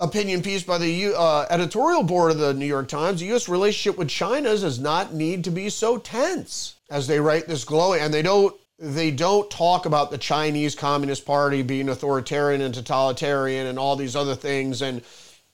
opinion 0.02 0.42
piece 0.42 0.64
by 0.64 0.78
the 0.78 1.14
uh, 1.16 1.46
editorial 1.48 2.02
board 2.02 2.32
of 2.32 2.38
the 2.38 2.52
New 2.52 2.66
York 2.66 2.88
Times. 2.88 3.20
The 3.20 3.26
U.S. 3.26 3.48
relationship 3.48 3.96
with 3.96 4.08
China 4.08 4.50
does 4.50 4.80
not 4.80 5.14
need 5.14 5.44
to 5.44 5.50
be 5.50 5.70
so 5.70 5.96
tense 5.96 6.74
as 6.90 7.06
they 7.06 7.20
write 7.20 7.46
this 7.46 7.64
glowing, 7.64 8.00
and 8.00 8.12
they 8.12 8.22
don't 8.22 8.54
they 8.78 9.12
don't 9.12 9.48
talk 9.48 9.86
about 9.86 10.10
the 10.10 10.18
Chinese 10.18 10.74
Communist 10.74 11.24
Party 11.24 11.62
being 11.62 11.88
authoritarian 11.88 12.62
and 12.62 12.74
totalitarian 12.74 13.68
and 13.68 13.78
all 13.78 13.94
these 13.94 14.16
other 14.16 14.34
things 14.34 14.82
and 14.82 15.02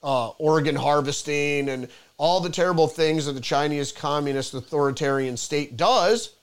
uh, 0.01 0.29
organ 0.29 0.75
harvesting 0.75 1.69
and 1.69 1.87
all 2.17 2.39
the 2.39 2.49
terrible 2.49 2.87
things 2.87 3.27
that 3.27 3.33
the 3.33 3.41
Chinese 3.41 3.91
Communist 3.91 4.55
authoritarian 4.55 5.37
state 5.37 5.77
does. 5.77 6.33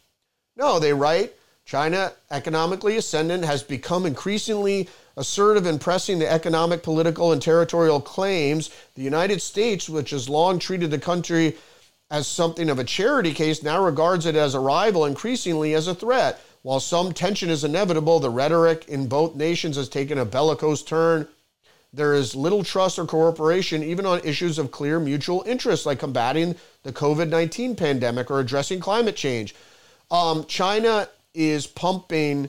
No, 0.56 0.78
they 0.78 0.92
write 0.92 1.34
China, 1.64 2.12
economically 2.30 2.96
ascendant, 2.96 3.44
has 3.44 3.64
become 3.64 4.06
increasingly 4.06 4.88
assertive 5.16 5.66
in 5.66 5.78
pressing 5.78 6.18
the 6.18 6.30
economic, 6.30 6.82
political, 6.82 7.32
and 7.32 7.40
territorial 7.40 8.00
claims. 8.00 8.70
The 8.94 9.02
United 9.02 9.40
States, 9.40 9.88
which 9.88 10.10
has 10.10 10.28
long 10.28 10.58
treated 10.58 10.90
the 10.90 10.98
country 10.98 11.56
as 12.10 12.26
something 12.26 12.70
of 12.70 12.78
a 12.78 12.84
charity 12.84 13.32
case, 13.32 13.62
now 13.62 13.82
regards 13.82 14.26
it 14.26 14.36
as 14.36 14.54
a 14.54 14.60
rival, 14.60 15.04
increasingly 15.04 15.74
as 15.74 15.88
a 15.88 15.94
threat. 15.94 16.40
While 16.62 16.80
some 16.80 17.12
tension 17.12 17.48
is 17.48 17.64
inevitable, 17.64 18.20
the 18.20 18.30
rhetoric 18.30 18.86
in 18.88 19.06
both 19.06 19.36
nations 19.36 19.76
has 19.76 19.88
taken 19.88 20.18
a 20.18 20.24
bellicose 20.24 20.82
turn. 20.82 21.28
There 21.92 22.12
is 22.12 22.34
little 22.34 22.62
trust 22.62 22.98
or 22.98 23.06
cooperation, 23.06 23.82
even 23.82 24.04
on 24.04 24.20
issues 24.24 24.58
of 24.58 24.70
clear 24.70 25.00
mutual 25.00 25.44
interest, 25.46 25.86
like 25.86 26.00
combating 26.00 26.56
the 26.82 26.92
COVID 26.92 27.28
19 27.28 27.74
pandemic 27.76 28.30
or 28.30 28.40
addressing 28.40 28.80
climate 28.80 29.16
change. 29.16 29.54
Um, 30.10 30.44
China 30.46 31.08
is 31.34 31.66
pumping, 31.66 32.48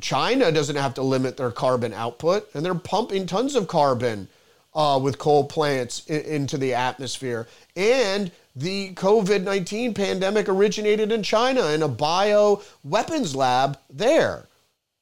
China 0.00 0.50
doesn't 0.50 0.76
have 0.76 0.94
to 0.94 1.02
limit 1.02 1.36
their 1.36 1.50
carbon 1.50 1.92
output, 1.92 2.48
and 2.54 2.64
they're 2.64 2.74
pumping 2.74 3.26
tons 3.26 3.54
of 3.54 3.68
carbon 3.68 4.28
uh, 4.74 4.98
with 5.02 5.18
coal 5.18 5.44
plants 5.44 6.04
in, 6.06 6.20
into 6.22 6.58
the 6.58 6.74
atmosphere. 6.74 7.46
And 7.76 8.30
the 8.56 8.92
COVID 8.94 9.42
19 9.44 9.94
pandemic 9.94 10.48
originated 10.48 11.12
in 11.12 11.22
China 11.22 11.66
in 11.68 11.82
a 11.82 11.88
bio 11.88 12.62
weapons 12.82 13.36
lab 13.36 13.78
there, 13.88 14.46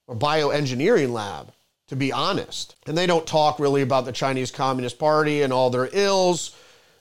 or 0.07 0.15
bioengineering 0.15 1.13
lab, 1.13 1.53
to 1.89 1.97
be 1.97 2.13
honest. 2.13 2.77
And 2.87 2.97
they 2.97 3.07
don't 3.07 3.27
talk 3.27 3.59
really 3.59 3.83
about 3.83 4.05
the 4.05 4.13
Chinese 4.13 4.51
Communist 4.51 4.99
Party 4.99 5.43
and 5.43 5.53
all 5.53 5.71
their 5.71 5.89
ills. 5.93 6.55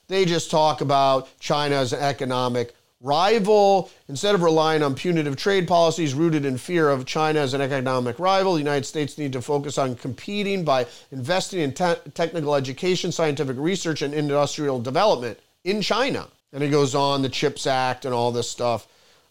They 0.08 0.24
just 0.24 0.50
talk 0.50 0.80
about 0.80 1.28
China 1.42 1.76
as 1.76 1.92
an 1.92 2.00
economic 2.00 2.74
rival. 3.02 3.90
Instead 4.08 4.36
of 4.36 4.42
relying 4.42 4.82
on 4.82 4.96
punitive 4.96 5.36
trade 5.36 5.68
policies 5.68 6.14
rooted 6.14 6.46
in 6.46 6.58
fear 6.58 6.90
of 6.90 7.06
China 7.06 7.40
as 7.40 7.54
an 7.54 7.62
economic 7.62 8.20
rival, 8.20 8.54
the 8.54 8.60
United 8.60 8.86
States 8.86 9.18
need 9.18 9.34
to 9.34 9.42
focus 9.42 9.78
on 9.78 9.96
competing 9.96 10.64
by 10.64 10.86
investing 11.12 11.60
in 11.60 11.74
te- 11.74 11.96
technical 12.14 12.56
education, 12.56 13.12
scientific 13.12 13.58
research, 13.58 14.02
and 14.02 14.14
industrial 14.14 14.80
development 14.80 15.40
in 15.64 15.82
China. 15.82 16.28
And 16.54 16.64
it 16.64 16.70
goes 16.70 16.96
on 16.96 17.22
the 17.22 17.30
CHIPS 17.30 17.68
Act 17.68 18.06
and 18.06 18.14
all 18.14 18.32
this 18.32 18.50
stuff. 18.50 18.88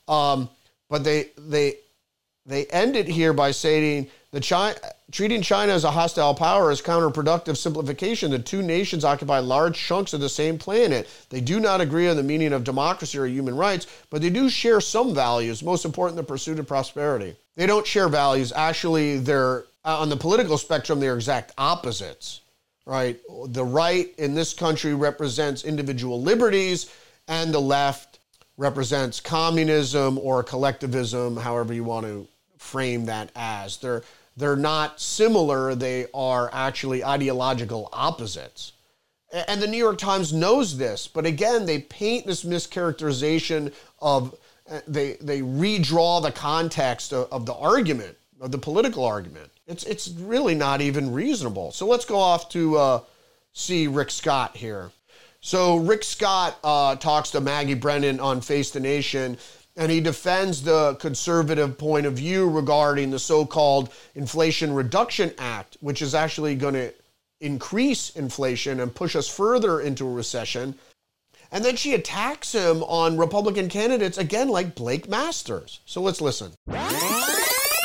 Um, 0.06 0.48
but 0.88 1.02
they 1.02 1.30
they 1.36 1.78
they 2.44 2.66
end 2.66 2.94
it 2.94 3.08
here 3.08 3.32
by 3.32 3.50
saying 3.50 4.08
the 4.36 4.40
China, 4.40 4.76
treating 5.10 5.40
China 5.40 5.72
as 5.72 5.84
a 5.84 5.90
hostile 5.90 6.34
power 6.34 6.70
is 6.70 6.82
counterproductive 6.82 7.56
simplification. 7.56 8.30
The 8.30 8.38
two 8.38 8.60
nations 8.60 9.02
occupy 9.02 9.38
large 9.38 9.78
chunks 9.78 10.12
of 10.12 10.20
the 10.20 10.28
same 10.28 10.58
planet. 10.58 11.08
They 11.30 11.40
do 11.40 11.58
not 11.58 11.80
agree 11.80 12.06
on 12.06 12.18
the 12.18 12.22
meaning 12.22 12.52
of 12.52 12.62
democracy 12.62 13.16
or 13.16 13.24
human 13.24 13.56
rights, 13.56 13.86
but 14.10 14.20
they 14.20 14.28
do 14.28 14.50
share 14.50 14.82
some 14.82 15.14
values, 15.14 15.62
most 15.62 15.86
important, 15.86 16.18
the 16.18 16.22
pursuit 16.22 16.58
of 16.58 16.66
prosperity. 16.66 17.34
They 17.54 17.66
don't 17.66 17.86
share 17.86 18.10
values. 18.10 18.52
Actually, 18.54 19.20
they're 19.20 19.64
uh, 19.86 20.00
on 20.00 20.10
the 20.10 20.16
political 20.18 20.58
spectrum, 20.58 21.00
they're 21.00 21.14
exact 21.14 21.52
opposites, 21.56 22.42
right? 22.84 23.18
The 23.46 23.64
right 23.64 24.12
in 24.18 24.34
this 24.34 24.52
country 24.52 24.92
represents 24.92 25.64
individual 25.64 26.20
liberties 26.20 26.92
and 27.26 27.54
the 27.54 27.60
left 27.60 28.18
represents 28.58 29.18
communism 29.18 30.18
or 30.18 30.42
collectivism, 30.42 31.38
however 31.38 31.72
you 31.72 31.84
want 31.84 32.04
to 32.04 32.28
frame 32.58 33.06
that 33.06 33.30
as. 33.34 33.78
They're 33.78 34.02
they're 34.36 34.56
not 34.56 35.00
similar, 35.00 35.74
they 35.74 36.06
are 36.12 36.50
actually 36.52 37.02
ideological 37.02 37.88
opposites. 37.92 38.72
And 39.32 39.60
the 39.60 39.66
New 39.66 39.78
York 39.78 39.98
Times 39.98 40.32
knows 40.32 40.76
this, 40.76 41.08
but 41.08 41.26
again, 41.26 41.66
they 41.66 41.80
paint 41.80 42.26
this 42.26 42.44
mischaracterization 42.44 43.72
of 44.00 44.36
they 44.86 45.14
they 45.20 45.40
redraw 45.40 46.22
the 46.22 46.32
context 46.32 47.12
of, 47.12 47.28
of 47.32 47.46
the 47.46 47.54
argument, 47.54 48.16
of 48.40 48.50
the 48.52 48.58
political 48.58 49.04
argument. 49.04 49.50
It's 49.66 49.84
it's 49.84 50.08
really 50.08 50.54
not 50.54 50.80
even 50.80 51.12
reasonable. 51.12 51.72
So 51.72 51.86
let's 51.86 52.04
go 52.04 52.18
off 52.18 52.48
to 52.50 52.76
uh, 52.76 53.00
see 53.52 53.86
Rick 53.86 54.10
Scott 54.10 54.56
here. 54.56 54.90
So 55.40 55.76
Rick 55.76 56.04
Scott 56.04 56.58
uh, 56.64 56.96
talks 56.96 57.30
to 57.32 57.40
Maggie 57.40 57.74
Brennan 57.74 58.20
on 58.20 58.40
Face 58.40 58.70
the 58.70 58.80
Nation, 58.80 59.38
and 59.76 59.92
he 59.92 60.00
defends 60.00 60.62
the 60.62 60.94
conservative 60.94 61.76
point 61.76 62.06
of 62.06 62.14
view 62.14 62.48
regarding 62.48 63.10
the 63.10 63.18
so-called 63.18 63.92
Inflation 64.14 64.72
Reduction 64.72 65.32
Act, 65.38 65.76
which 65.80 66.00
is 66.00 66.14
actually 66.14 66.54
going 66.54 66.74
to 66.74 66.92
increase 67.40 68.10
inflation 68.10 68.80
and 68.80 68.94
push 68.94 69.14
us 69.14 69.28
further 69.28 69.80
into 69.80 70.06
a 70.06 70.12
recession. 70.12 70.74
And 71.52 71.64
then 71.64 71.76
she 71.76 71.94
attacks 71.94 72.52
him 72.52 72.82
on 72.84 73.18
Republican 73.18 73.68
candidates 73.68 74.18
again, 74.18 74.48
like 74.48 74.74
Blake 74.74 75.08
Masters. 75.08 75.80
So 75.84 76.00
let's 76.00 76.20
listen. 76.20 76.52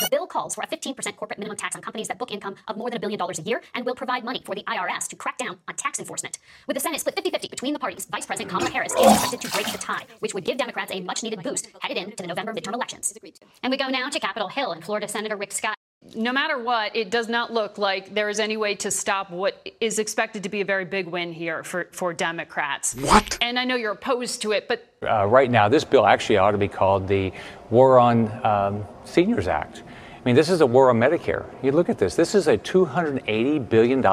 The 0.01 0.09
bill 0.09 0.25
calls 0.25 0.55
for 0.55 0.61
a 0.61 0.67
15% 0.67 1.15
corporate 1.15 1.37
minimum 1.37 1.57
tax 1.57 1.75
on 1.75 1.81
companies 1.83 2.07
that 2.07 2.17
book 2.17 2.31
income 2.31 2.55
of 2.67 2.75
more 2.75 2.89
than 2.89 2.97
a 2.97 2.99
billion 2.99 3.19
dollars 3.19 3.37
a 3.37 3.43
year 3.43 3.61
and 3.75 3.85
will 3.85 3.93
provide 3.93 4.23
money 4.23 4.41
for 4.43 4.55
the 4.55 4.63
IRS 4.63 5.07
to 5.09 5.15
crack 5.15 5.37
down 5.37 5.59
on 5.67 5.75
tax 5.75 5.99
enforcement. 5.99 6.39
With 6.65 6.73
the 6.73 6.81
Senate 6.81 6.99
split 6.99 7.13
50 7.13 7.29
50 7.29 7.47
between 7.49 7.73
the 7.73 7.79
parties, 7.79 8.05
Vice 8.05 8.25
President 8.25 8.49
Kamala 8.49 8.71
Harris 8.71 8.93
is 8.95 9.05
expected 9.05 9.41
to 9.41 9.51
break 9.51 9.71
the 9.71 9.77
tie, 9.77 10.05
which 10.17 10.33
would 10.33 10.43
give 10.43 10.57
Democrats 10.57 10.91
a 10.91 11.01
much 11.01 11.21
needed 11.21 11.43
boost 11.43 11.67
headed 11.81 11.97
into 11.97 12.15
the 12.15 12.27
November 12.27 12.51
midterm 12.51 12.73
elections. 12.73 13.13
And 13.61 13.69
we 13.69 13.77
go 13.77 13.89
now 13.89 14.09
to 14.09 14.19
Capitol 14.19 14.47
Hill 14.47 14.71
and 14.71 14.83
Florida 14.83 15.07
Senator 15.07 15.35
Rick 15.35 15.51
Scott 15.51 15.75
no 16.15 16.33
matter 16.33 16.57
what, 16.57 16.95
it 16.95 17.09
does 17.09 17.29
not 17.29 17.53
look 17.53 17.77
like 17.77 18.13
there 18.13 18.29
is 18.29 18.39
any 18.39 18.57
way 18.57 18.75
to 18.75 18.89
stop 18.89 19.29
what 19.29 19.69
is 19.79 19.99
expected 19.99 20.43
to 20.43 20.49
be 20.49 20.61
a 20.61 20.65
very 20.65 20.85
big 20.85 21.07
win 21.07 21.31
here 21.31 21.63
for, 21.63 21.87
for 21.91 22.11
Democrats. 22.13 22.95
What? 22.95 23.37
And 23.41 23.59
I 23.59 23.65
know 23.65 23.75
you're 23.75 23.91
opposed 23.91 24.41
to 24.41 24.51
it, 24.51 24.67
but. 24.67 24.83
Uh, 25.03 25.27
right 25.27 25.49
now, 25.49 25.69
this 25.69 25.83
bill 25.83 26.05
actually 26.05 26.37
ought 26.37 26.51
to 26.51 26.57
be 26.57 26.67
called 26.67 27.07
the 27.07 27.31
War 27.69 27.99
on 27.99 28.45
um, 28.45 28.85
Seniors 29.05 29.47
Act. 29.47 29.83
I 30.21 30.23
mean, 30.23 30.35
this 30.35 30.49
is 30.49 30.61
a 30.61 30.67
war 30.67 30.91
on 30.91 30.99
Medicare. 30.99 31.45
You 31.63 31.71
look 31.71 31.89
at 31.89 31.97
this. 31.97 32.15
This 32.15 32.35
is 32.35 32.47
a 32.47 32.55
$280 32.55 33.69
billion 33.69 34.03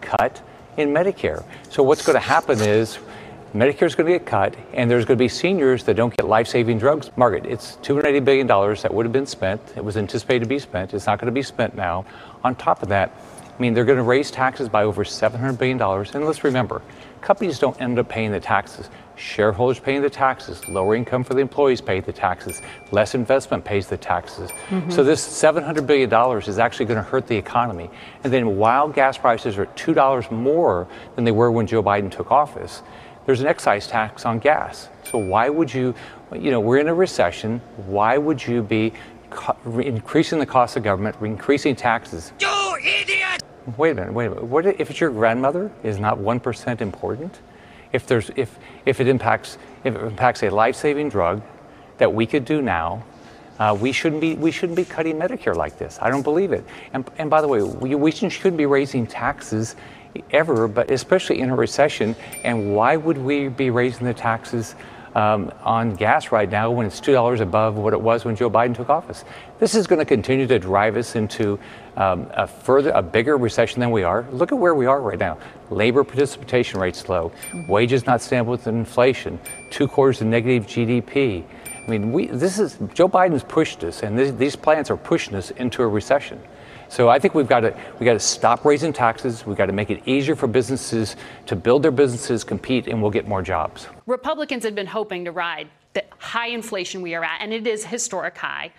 cut 0.00 0.40
in 0.76 0.90
Medicare. 0.90 1.42
So 1.70 1.82
what's 1.82 2.06
going 2.06 2.14
to 2.14 2.20
happen 2.20 2.60
is 2.60 3.00
Medicare 3.52 3.86
is 3.86 3.96
going 3.96 4.12
to 4.12 4.16
get 4.16 4.26
cut, 4.26 4.54
and 4.74 4.88
there's 4.88 5.04
going 5.04 5.18
to 5.18 5.22
be 5.24 5.28
seniors 5.28 5.82
that 5.84 5.94
don't 5.94 6.16
get 6.16 6.24
life-saving 6.24 6.78
drugs. 6.78 7.10
Margaret, 7.16 7.46
it's 7.46 7.78
$280 7.82 8.24
billion 8.24 8.46
that 8.46 8.94
would 8.94 9.04
have 9.04 9.12
been 9.12 9.26
spent. 9.26 9.60
It 9.74 9.84
was 9.84 9.96
anticipated 9.96 10.44
to 10.44 10.48
be 10.48 10.60
spent. 10.60 10.94
It's 10.94 11.06
not 11.06 11.18
going 11.18 11.26
to 11.26 11.32
be 11.32 11.42
spent 11.42 11.74
now. 11.74 12.04
On 12.44 12.54
top 12.54 12.84
of 12.84 12.88
that, 12.90 13.10
mean, 13.60 13.74
they're 13.74 13.84
going 13.84 13.98
to 13.98 14.02
raise 14.02 14.30
taxes 14.30 14.68
by 14.68 14.84
over 14.84 15.04
$700 15.04 15.58
billion. 15.58 15.80
And 15.80 16.24
let's 16.24 16.44
remember, 16.44 16.82
companies 17.20 17.58
don't 17.58 17.80
end 17.80 17.98
up 17.98 18.08
paying 18.08 18.32
the 18.32 18.40
taxes 18.40 18.88
shareholders 19.20 19.78
paying 19.78 20.02
the 20.02 20.10
taxes, 20.10 20.66
lower 20.68 20.94
income 20.94 21.22
for 21.22 21.34
the 21.34 21.40
employees 21.40 21.80
pay 21.80 22.00
the 22.00 22.12
taxes, 22.12 22.62
less 22.90 23.14
investment 23.14 23.64
pays 23.64 23.86
the 23.86 23.96
taxes. 23.96 24.50
Mm-hmm. 24.68 24.90
So 24.90 25.04
this 25.04 25.26
$700 25.26 25.86
billion 25.86 26.12
is 26.38 26.58
actually 26.58 26.86
going 26.86 26.96
to 26.96 27.08
hurt 27.08 27.26
the 27.26 27.36
economy. 27.36 27.90
And 28.24 28.32
then 28.32 28.56
while 28.56 28.88
gas 28.88 29.18
prices 29.18 29.58
are 29.58 29.66
$2 29.66 30.30
more 30.30 30.88
than 31.14 31.24
they 31.24 31.32
were 31.32 31.52
when 31.52 31.66
Joe 31.66 31.82
Biden 31.82 32.10
took 32.10 32.30
office, 32.30 32.82
there's 33.26 33.40
an 33.40 33.46
excise 33.46 33.86
tax 33.86 34.24
on 34.24 34.38
gas. 34.38 34.88
So 35.04 35.18
why 35.18 35.48
would 35.50 35.72
you, 35.72 35.94
you 36.34 36.50
know, 36.50 36.60
we're 36.60 36.78
in 36.78 36.88
a 36.88 36.94
recession, 36.94 37.60
why 37.76 38.16
would 38.16 38.44
you 38.44 38.62
be 38.62 38.92
co- 39.28 39.56
increasing 39.80 40.38
the 40.38 40.46
cost 40.46 40.76
of 40.76 40.82
government, 40.82 41.16
increasing 41.20 41.76
taxes? 41.76 42.32
You 42.40 42.76
idiot! 42.82 43.19
Wait 43.76 43.90
a 43.90 43.94
minute, 43.94 44.12
wait 44.12 44.26
a 44.26 44.30
minute. 44.30 44.44
What 44.44 44.66
if 44.66 44.90
it's 44.90 45.00
your 45.00 45.10
grandmother? 45.10 45.70
Is 45.82 45.98
not 45.98 46.18
1% 46.18 46.80
important? 46.80 47.38
if 47.92 48.06
there's 48.06 48.30
if 48.36 48.58
if 48.86 49.00
it 49.00 49.08
impacts 49.08 49.58
if 49.84 49.94
it 49.94 50.02
impacts 50.02 50.42
a 50.42 50.50
life-saving 50.50 51.08
drug 51.08 51.42
that 51.98 52.12
we 52.12 52.26
could 52.26 52.44
do 52.44 52.62
now, 52.62 53.04
uh, 53.58 53.76
we 53.78 53.92
shouldn't 53.92 54.20
be 54.20 54.34
we 54.34 54.50
shouldn't 54.50 54.76
be 54.76 54.84
cutting 54.84 55.16
Medicare 55.16 55.54
like 55.54 55.78
this. 55.78 55.98
I 56.00 56.10
don't 56.10 56.22
believe 56.22 56.52
it. 56.52 56.64
And 56.92 57.08
and 57.18 57.28
by 57.28 57.40
the 57.40 57.48
way, 57.48 57.62
we 57.62 57.94
we 57.94 58.10
shouldn't 58.10 58.56
be 58.56 58.66
raising 58.66 59.06
taxes 59.06 59.76
ever, 60.32 60.66
but 60.66 60.90
especially 60.90 61.40
in 61.40 61.50
a 61.50 61.56
recession. 61.56 62.16
And 62.44 62.74
why 62.74 62.96
would 62.96 63.18
we 63.18 63.48
be 63.48 63.70
raising 63.70 64.06
the 64.06 64.14
taxes 64.14 64.74
um, 65.14 65.52
on 65.62 65.94
gas 65.94 66.32
right 66.32 66.48
now 66.48 66.70
when 66.70 66.86
it's 66.86 67.00
$2 67.00 67.40
above 67.40 67.76
what 67.76 67.92
it 67.92 68.00
was 68.00 68.24
when 68.24 68.36
Joe 68.36 68.50
Biden 68.50 68.74
took 68.74 68.88
office. 68.88 69.24
This 69.58 69.74
is 69.74 69.86
going 69.86 69.98
to 69.98 70.04
continue 70.04 70.46
to 70.46 70.58
drive 70.58 70.96
us 70.96 71.16
into 71.16 71.58
um, 71.96 72.26
a 72.32 72.46
further, 72.46 72.90
a 72.90 73.02
bigger 73.02 73.36
recession 73.36 73.80
than 73.80 73.90
we 73.90 74.04
are. 74.04 74.26
Look 74.30 74.52
at 74.52 74.58
where 74.58 74.74
we 74.74 74.86
are 74.86 75.00
right 75.00 75.18
now. 75.18 75.38
Labor 75.70 76.04
participation 76.04 76.80
rates 76.80 77.08
low, 77.08 77.32
wages 77.68 78.06
not 78.06 78.22
stable 78.22 78.52
with 78.52 78.66
inflation, 78.66 79.38
two 79.70 79.88
quarters 79.88 80.20
of 80.20 80.28
negative 80.28 80.66
GDP. 80.66 81.44
I 81.86 81.90
mean, 81.90 82.12
we, 82.12 82.26
this 82.26 82.58
is 82.58 82.78
Joe 82.94 83.08
Biden's 83.08 83.42
pushed 83.42 83.82
us, 83.84 84.02
and 84.02 84.18
this, 84.18 84.32
these 84.32 84.56
plans 84.56 84.90
are 84.90 84.96
pushing 84.96 85.34
us 85.34 85.50
into 85.52 85.82
a 85.82 85.88
recession. 85.88 86.40
So 86.90 87.08
I 87.08 87.20
think 87.20 87.36
we've 87.36 87.48
got 87.48 87.60
to 87.60 87.74
we 88.00 88.04
got 88.04 88.14
to 88.14 88.20
stop 88.20 88.64
raising 88.64 88.92
taxes. 88.92 89.46
We've 89.46 89.56
got 89.56 89.66
to 89.66 89.72
make 89.72 89.90
it 89.90 90.02
easier 90.06 90.34
for 90.34 90.48
businesses 90.48 91.14
to 91.46 91.54
build 91.54 91.84
their 91.84 91.92
businesses, 91.92 92.42
compete, 92.42 92.88
and 92.88 93.00
we'll 93.00 93.12
get 93.12 93.28
more 93.28 93.42
jobs. 93.42 93.86
Republicans 94.06 94.64
had 94.64 94.74
been 94.74 94.88
hoping 94.88 95.24
to 95.24 95.30
ride 95.30 95.68
the 95.92 96.02
high 96.18 96.48
inflation 96.48 97.00
we 97.00 97.14
are 97.14 97.22
at, 97.22 97.40
and 97.42 97.52
it 97.52 97.64
is 97.64 97.84
historic 97.84 98.36
high, 98.36 98.72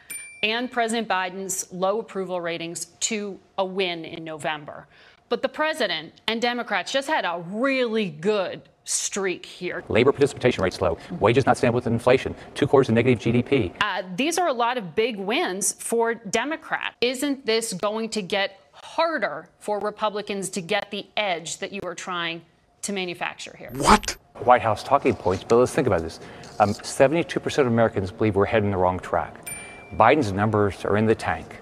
and 0.44 0.70
President 0.70 1.08
Biden's 1.08 1.72
low 1.72 2.00
approval 2.00 2.42
ratings 2.42 2.86
to 3.00 3.40
a 3.58 3.64
win 3.64 4.04
in 4.04 4.26
November. 4.26 4.88
But 5.32 5.42
the 5.42 5.48
president 5.48 6.20
and 6.28 6.42
Democrats 6.42 6.92
just 6.92 7.08
had 7.08 7.24
a 7.24 7.42
really 7.52 8.10
good 8.10 8.64
streak 8.84 9.46
here. 9.46 9.82
Labor 9.88 10.12
participation 10.12 10.62
rates 10.62 10.82
low, 10.82 10.98
wages 11.22 11.46
not 11.46 11.56
stable 11.56 11.76
with 11.76 11.88
inflation, 11.88 12.36
two 12.54 12.68
quarters 12.68 12.90
of 12.90 12.96
negative 12.96 13.20
GDP. 13.20 13.72
Uh, 13.80 14.04
these 14.18 14.38
are 14.38 14.50
a 14.50 14.54
lot 14.54 14.78
of 14.78 14.94
big 14.94 15.16
wins 15.16 15.72
for 15.72 16.16
Democrats. 16.16 16.98
Isn't 17.00 17.46
this 17.46 17.72
going 17.72 18.10
to 18.10 18.22
get 18.22 18.60
harder 18.74 19.48
for 19.60 19.80
Republicans 19.80 20.50
to 20.50 20.60
get 20.60 20.92
the 20.92 21.08
edge 21.16 21.60
that 21.60 21.72
you 21.72 21.80
are 21.86 21.96
trying 21.96 22.42
to 22.82 22.92
manufacture 22.92 23.56
here? 23.58 23.72
What? 23.76 24.18
White 24.44 24.62
House 24.62 24.84
talking 24.84 25.16
points, 25.16 25.46
but 25.46 25.56
let's 25.56 25.74
think 25.74 25.88
about 25.88 26.02
this. 26.02 26.20
Um, 26.60 26.74
72% 26.74 27.58
of 27.58 27.68
Americans 27.68 28.12
believe 28.12 28.36
we're 28.36 28.44
heading 28.44 28.70
the 28.70 28.76
wrong 28.76 29.00
track. 29.00 29.50
Biden's 29.94 30.34
numbers 30.34 30.84
are 30.84 30.98
in 30.98 31.06
the 31.06 31.16
tank. 31.16 31.56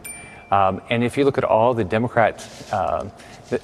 Um, 0.51 0.81
and 0.89 1.03
if 1.03 1.17
you 1.17 1.25
look 1.25 1.37
at 1.37 1.43
all 1.43 1.75
the 1.75 1.83
Democrats, 1.83 2.73
uh, 2.73 3.07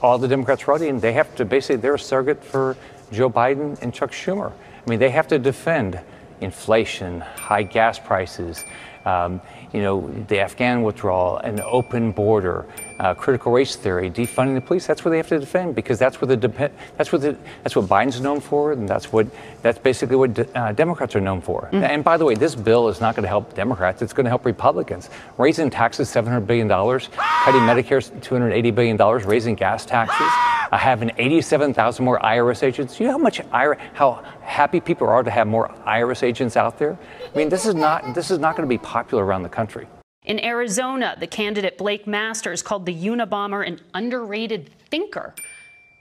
all 0.01 0.18
the 0.18 0.27
Democrats 0.27 0.68
running, 0.68 1.00
they 1.00 1.13
have 1.13 1.34
to 1.36 1.46
basically, 1.46 1.77
they're 1.77 1.96
a 1.96 2.00
surrogate 2.00 2.44
for 2.44 2.75
Joe 3.12 3.30
Biden 3.30 3.82
and 3.82 3.94
Chuck 3.94 4.12
Schumer. 4.12 4.51
I 4.51 4.89
mean, 4.89 5.00
they 5.00 5.10
have 5.10 5.27
to 5.30 5.39
defend 5.39 6.00
inflation, 6.42 7.22
high 7.22 7.63
gas 7.63 8.00
prices, 8.00 8.63
um, 9.06 9.42
you 9.75 9.82
know, 9.82 10.10
the 10.29 10.39
Afghan 10.39 10.84
withdrawal, 10.84 11.38
an 11.39 11.60
open 11.60 12.13
border, 12.13 12.65
uh, 13.00 13.13
critical 13.13 13.51
race 13.51 13.75
theory, 13.75 14.10
defunding 14.10 14.55
the 14.55 14.62
police. 14.62 14.88
That's 14.88 15.03
what 15.03 15.12
they 15.12 15.17
have 15.17 15.27
to 15.27 15.38
defend 15.38 15.75
because 15.75 16.00
that's 16.00 16.22
what 16.22 16.29
the 16.29 16.38
dep- 16.38 16.72
that's 16.96 17.12
what 17.12 17.22
the, 17.22 17.36
that's 17.62 17.75
what 17.75 17.86
Biden's 17.86 18.22
known 18.22 18.39
for, 18.39 18.72
and 18.72 18.88
that's 18.88 19.12
what 19.12 19.27
that's 19.62 19.77
basically 19.77 20.15
what 20.15 20.34
de- 20.34 20.58
uh, 20.58 20.72
Democrats 20.72 21.13
are 21.13 21.20
known 21.20 21.41
for. 21.41 21.67
Mm. 21.74 21.84
And 21.84 22.03
by 22.05 22.15
the 22.15 22.24
way, 22.24 22.36
this 22.36 22.55
bill 22.55 22.88
is 22.88 23.01
not 23.01 23.15
going 23.15 23.24
to 23.24 23.27
help 23.27 23.53
Democrats; 23.53 24.01
it's 24.01 24.13
going 24.13 24.24
to 24.24 24.29
help 24.29 24.46
Republicans. 24.46 25.10
Raising 25.38 25.70
taxes, 25.70 26.08
seven 26.08 26.32
hundred 26.32 26.48
billion 26.48 26.70
dollars, 26.70 27.10
cutting 27.17 27.62
Medicare, 27.62 28.01
two 28.22 28.34
hundred 28.34 28.53
eighty 28.53 28.72
billion 28.72 28.96
dollars, 28.96 29.25
raising 29.25 29.55
gas 29.55 29.86
taxes, 29.86 30.32
uh, 30.72 30.98
an 31.02 31.12
eighty-seven 31.18 31.74
thousand 31.74 32.06
more 32.06 32.20
IRS 32.20 32.64
agents. 32.64 33.00
You 33.00 33.08
know 33.08 33.14
how 33.14 33.18
much 33.18 33.40
IRS, 33.40 33.80
how 33.94 34.24
happy 34.42 34.80
people 34.80 35.08
are 35.08 35.24
to 35.24 35.32
have 35.32 35.48
more 35.48 35.70
IRS 35.86 36.24
agents 36.24 36.58
out 36.58 36.78
there? 36.78 36.98
I 37.34 37.38
mean, 37.38 37.50
this 37.50 37.66
is 37.66 37.76
not 37.76 38.14
this 38.14 38.32
is 38.32 38.40
not 38.40 38.56
going 38.56 38.68
to 38.68 38.74
be 38.74 38.78
popular 38.78 39.26
around 39.26 39.44
the 39.44 39.50
country. 39.50 39.88
In 40.24 40.44
Arizona, 40.44 41.16
the 41.20 41.28
candidate 41.28 41.78
Blake 41.78 42.08
Masters 42.08 42.64
called 42.64 42.86
the 42.86 42.96
Unabomber 42.96 43.66
an 43.68 43.80
underrated 43.94 44.72
thinker. 44.90 45.36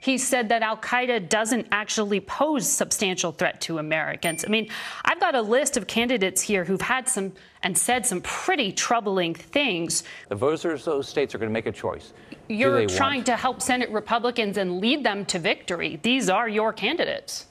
He 0.01 0.19
said 0.19 0.49
that 0.49 0.61
Al 0.61 0.77
Qaeda 0.77 1.29
doesn't 1.29 1.67
actually 1.71 2.19
pose 2.19 2.71
substantial 2.71 3.31
threat 3.31 3.59
to 3.61 3.79
Americans. 3.79 4.45
I 4.45 4.49
mean, 4.49 4.69
I've 5.03 5.19
got 5.19 5.33
a 5.33 5.41
list 5.41 5.77
of 5.77 5.87
candidates 5.87 6.43
here 6.43 6.63
who've 6.63 6.81
had 6.81 7.09
some 7.09 7.33
and 7.63 7.75
said 7.75 8.05
some 8.05 8.21
pretty 8.21 8.71
troubling 8.71 9.33
things. 9.33 10.03
The 10.29 10.35
voters 10.35 10.63
of 10.63 10.83
those 10.85 11.07
states 11.07 11.33
are 11.33 11.39
going 11.39 11.49
to 11.49 11.53
make 11.53 11.65
a 11.65 11.71
choice. 11.71 12.13
You're 12.47 12.85
trying 12.87 13.19
want? 13.19 13.25
to 13.27 13.35
help 13.35 13.61
Senate 13.61 13.89
Republicans 13.89 14.57
and 14.57 14.79
lead 14.79 15.03
them 15.03 15.25
to 15.25 15.39
victory. 15.39 15.99
These 16.01 16.29
are 16.29 16.47
your 16.47 16.73
candidates. 16.73 17.47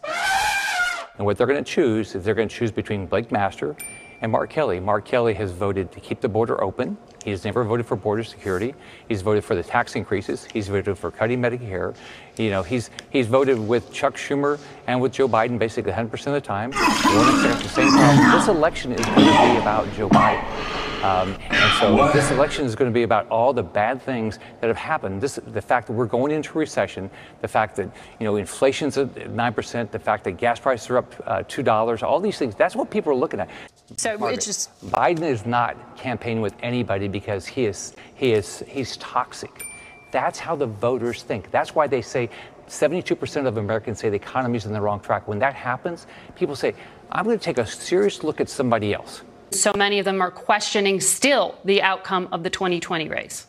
And 1.17 1.27
what 1.27 1.37
they're 1.37 1.47
going 1.47 1.63
to 1.63 1.71
choose 1.71 2.15
is 2.15 2.25
they're 2.25 2.35
going 2.35 2.49
to 2.49 2.55
choose 2.55 2.73
between 2.73 3.07
Blake 3.07 3.31
Master 3.31 3.77
and 4.21 4.33
Mark 4.33 4.51
Kelly. 4.51 4.81
Mark 4.81 5.05
Kelly 5.05 5.35
has 5.35 5.53
voted 5.53 5.93
to 5.93 6.01
keep 6.01 6.21
the 6.21 6.29
border 6.29 6.63
open. 6.63 6.97
He 7.25 7.31
has 7.31 7.45
never 7.45 7.65
voted 7.65 7.87
for 7.87 7.97
border 7.97 8.25
security. 8.25 8.75
He's 9.09 9.23
voted 9.23 9.45
for 9.45 9.55
the 9.55 9.63
tax 9.63 9.97
increases. 9.97 10.45
He's 10.45 10.69
voted 10.69 10.99
for 10.99 11.11
cutting 11.11 11.41
Medicare. 11.41 11.95
You 12.37 12.51
know, 12.51 12.63
he's 12.63 12.91
he's 13.11 13.27
voted 13.27 13.59
with 13.59 13.93
Chuck 13.93 14.17
Schumer 14.17 14.59
and 14.87 15.01
with 15.01 15.13
Joe 15.13 15.29
Biden 15.29 15.59
basically 15.59 15.93
100% 15.93 16.13
of 16.27 16.33
the 16.33 16.41
time. 16.41 16.71
the 16.71 17.69
same 17.69 17.91
problem. 17.91 18.31
This 18.33 18.49
election 18.49 18.93
is 18.93 19.05
going 19.05 19.15
to 19.17 19.55
be 19.55 19.61
about 19.61 19.93
Joe 19.95 20.09
Biden. 20.09 20.84
Um, 21.05 21.37
and 21.51 21.73
so 21.79 21.95
what? 21.95 22.15
this 22.15 22.31
election 22.31 22.65
is 22.65 22.75
going 22.75 22.91
to 22.91 22.95
be 22.95 23.03
about 23.03 23.29
all 23.29 23.53
the 23.53 23.63
bad 23.63 24.01
things 24.01 24.39
that 24.63 24.69
have 24.69 24.77
happened. 24.79 25.21
This, 25.21 25.39
the 25.49 25.61
fact 25.61 25.87
that 25.87 25.93
we're 25.93 26.07
going 26.07 26.33
into 26.33 26.57
recession, 26.57 27.11
the 27.43 27.49
fact 27.49 27.77
that 27.77 27.91
you 28.19 28.25
know 28.25 28.37
inflation's 28.37 28.97
at 28.97 29.31
nine 29.31 29.53
percent, 29.53 29.93
the 29.93 29.99
fact 29.99 30.25
that 30.25 30.33
gas 30.33 30.59
prices 30.59 30.89
are 30.89 30.99
up 30.99 31.15
uh, 31.27 31.43
two 31.47 31.63
dollars, 31.63 32.03
all 32.03 32.21
these 32.21 32.39
things. 32.39 32.55
That's 32.55 32.75
what 32.75 32.91
people 32.91 33.13
are 33.13 33.17
looking 33.17 33.39
at. 33.39 33.51
So 33.99 34.17
Margaret, 34.17 34.39
it's 34.39 34.47
just 34.47 34.91
Biden 34.93 35.25
is 35.25 35.45
not 35.45 35.77
campaigning 35.99 36.41
with 36.41 36.55
anybody 36.63 37.07
because 37.07 37.47
he 37.47 37.67
is 37.67 37.95
he 38.15 38.33
is 38.33 38.65
he's 38.67 38.97
toxic. 38.97 39.63
That's 40.11 40.39
how 40.39 40.57
the 40.57 40.67
voters 40.67 41.23
think. 41.23 41.51
That's 41.51 41.75
why 41.75 41.87
they 41.87 42.01
say 42.01 42.31
72% 42.67 43.47
of 43.47 43.59
Americans 43.59 43.99
say 43.99 44.09
the 44.09 44.17
economy 44.17 44.57
is 44.57 44.65
in 44.65 44.73
the 44.73 44.81
wrong 44.81 45.01
track. 45.01 45.29
When 45.29 45.39
that 45.41 45.55
happens, 45.55 46.07
people 46.35 46.57
say, 46.57 46.75
I'm 47.11 47.25
going 47.25 47.39
to 47.39 47.45
take 47.45 47.59
a 47.59 47.67
serious 47.67 48.23
look 48.23 48.41
at 48.41 48.49
somebody 48.49 48.95
else. 48.95 49.23
So 49.51 49.73
many 49.77 49.99
of 49.99 50.05
them 50.05 50.21
are 50.21 50.31
questioning 50.31 51.01
still 51.01 51.57
the 51.65 51.83
outcome 51.83 52.29
of 52.33 52.43
the 52.43 52.51
2020 52.51 53.09
race. 53.09 53.47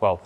Well, 0.00 0.20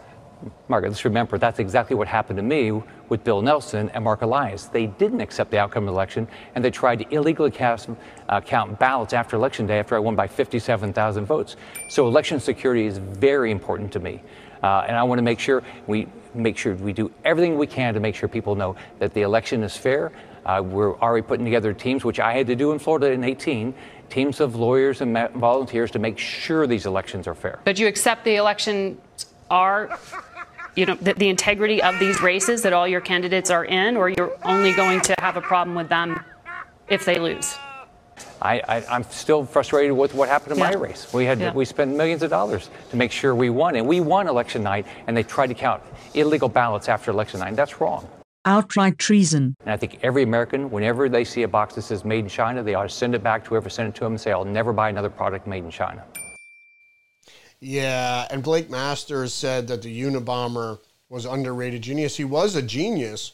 Margaret, 0.68 0.90
let's 0.90 1.04
remember 1.04 1.38
that's 1.38 1.58
exactly 1.58 1.96
what 1.96 2.08
happened 2.08 2.36
to 2.36 2.42
me 2.42 2.82
with 3.08 3.24
Bill 3.24 3.40
Nelson 3.40 3.90
and 3.90 4.04
Mark 4.04 4.22
Elias. 4.22 4.66
They 4.66 4.86
didn't 4.86 5.20
accept 5.20 5.50
the 5.50 5.58
outcome 5.58 5.84
of 5.84 5.86
the 5.88 5.92
election, 5.92 6.28
and 6.54 6.64
they 6.64 6.70
tried 6.70 6.98
to 7.00 7.14
illegally 7.14 7.50
cast, 7.50 7.88
uh, 8.28 8.40
count 8.40 8.78
ballots 8.78 9.12
after 9.12 9.36
election 9.36 9.66
day 9.66 9.78
after 9.78 9.96
I 9.96 9.98
won 9.98 10.14
by 10.14 10.26
57,000 10.26 11.24
votes. 11.24 11.56
So 11.88 12.06
election 12.06 12.40
security 12.40 12.86
is 12.86 12.98
very 12.98 13.50
important 13.50 13.92
to 13.92 14.00
me. 14.00 14.22
Uh, 14.62 14.84
and 14.88 14.96
I 14.96 15.02
want 15.02 15.18
to 15.18 15.22
make 15.22 15.38
sure 15.38 15.62
we 15.86 16.08
make 16.34 16.58
sure 16.58 16.74
we 16.74 16.92
do 16.92 17.10
everything 17.24 17.56
we 17.56 17.66
can 17.66 17.94
to 17.94 18.00
make 18.00 18.14
sure 18.14 18.28
people 18.28 18.54
know 18.54 18.76
that 18.98 19.14
the 19.14 19.22
election 19.22 19.62
is 19.62 19.76
fair. 19.76 20.12
Uh, 20.44 20.62
we're 20.62 20.94
already 20.98 21.26
putting 21.26 21.44
together 21.44 21.72
teams, 21.72 22.04
which 22.04 22.20
I 22.20 22.34
had 22.34 22.46
to 22.46 22.56
do 22.56 22.72
in 22.72 22.78
Florida 22.78 23.10
in 23.10 23.24
18, 23.24 23.74
teams 24.10 24.40
of 24.40 24.56
lawyers 24.56 25.00
and 25.00 25.16
volunteers 25.34 25.90
to 25.92 25.98
make 25.98 26.18
sure 26.18 26.66
these 26.66 26.86
elections 26.86 27.26
are 27.26 27.34
fair. 27.34 27.58
But 27.64 27.78
you 27.78 27.86
accept 27.86 28.24
the 28.24 28.36
elections 28.36 28.98
are, 29.50 29.98
you 30.74 30.86
know, 30.86 30.94
the, 30.94 31.14
the 31.14 31.28
integrity 31.28 31.82
of 31.82 31.98
these 31.98 32.20
races 32.20 32.62
that 32.62 32.72
all 32.72 32.88
your 32.88 33.00
candidates 33.00 33.50
are 33.50 33.64
in, 33.64 33.96
or 33.96 34.08
you're 34.08 34.36
only 34.44 34.72
going 34.72 35.00
to 35.02 35.14
have 35.18 35.36
a 35.36 35.40
problem 35.40 35.76
with 35.76 35.88
them 35.88 36.20
if 36.88 37.04
they 37.04 37.18
lose? 37.18 37.56
I, 38.40 38.84
am 38.88 39.02
still 39.04 39.44
frustrated 39.44 39.96
with 39.96 40.14
what 40.14 40.28
happened 40.28 40.52
in 40.52 40.58
yeah. 40.58 40.70
my 40.70 40.76
race. 40.76 41.12
We 41.12 41.24
had 41.24 41.40
yeah. 41.40 41.52
we 41.52 41.64
spent 41.64 41.96
millions 41.96 42.22
of 42.22 42.30
dollars 42.30 42.70
to 42.90 42.96
make 42.96 43.10
sure 43.10 43.34
we 43.34 43.50
won, 43.50 43.76
and 43.76 43.86
we 43.86 44.00
won 44.00 44.28
election 44.28 44.62
night, 44.62 44.86
and 45.06 45.16
they 45.16 45.22
tried 45.22 45.48
to 45.48 45.54
count 45.54 45.82
illegal 46.14 46.48
ballots 46.48 46.88
after 46.88 47.10
election 47.10 47.40
night. 47.40 47.56
That's 47.56 47.80
wrong 47.80 48.08
outright 48.46 48.98
treason. 48.98 49.56
And 49.60 49.70
I 49.70 49.76
think 49.76 49.98
every 50.02 50.22
American, 50.22 50.70
whenever 50.70 51.08
they 51.08 51.24
see 51.24 51.42
a 51.42 51.48
box 51.48 51.74
that 51.74 51.82
says 51.82 52.04
made 52.04 52.20
in 52.20 52.28
China, 52.28 52.62
they 52.62 52.74
ought 52.74 52.84
to 52.84 52.88
send 52.88 53.14
it 53.14 53.22
back 53.22 53.44
to 53.44 53.50
whoever 53.50 53.68
sent 53.68 53.88
it 53.88 53.94
to 53.96 54.04
them 54.04 54.14
and 54.14 54.20
say, 54.20 54.32
I'll 54.32 54.44
never 54.44 54.72
buy 54.72 54.88
another 54.88 55.10
product 55.10 55.46
made 55.46 55.64
in 55.64 55.70
China. 55.70 56.04
Yeah, 57.60 58.26
and 58.30 58.42
Blake 58.42 58.70
Masters 58.70 59.34
said 59.34 59.66
that 59.68 59.82
the 59.82 60.02
Unabomber 60.02 60.78
was 61.08 61.24
underrated 61.24 61.82
genius. 61.82 62.16
He 62.16 62.24
was 62.24 62.54
a 62.54 62.62
genius. 62.62 63.32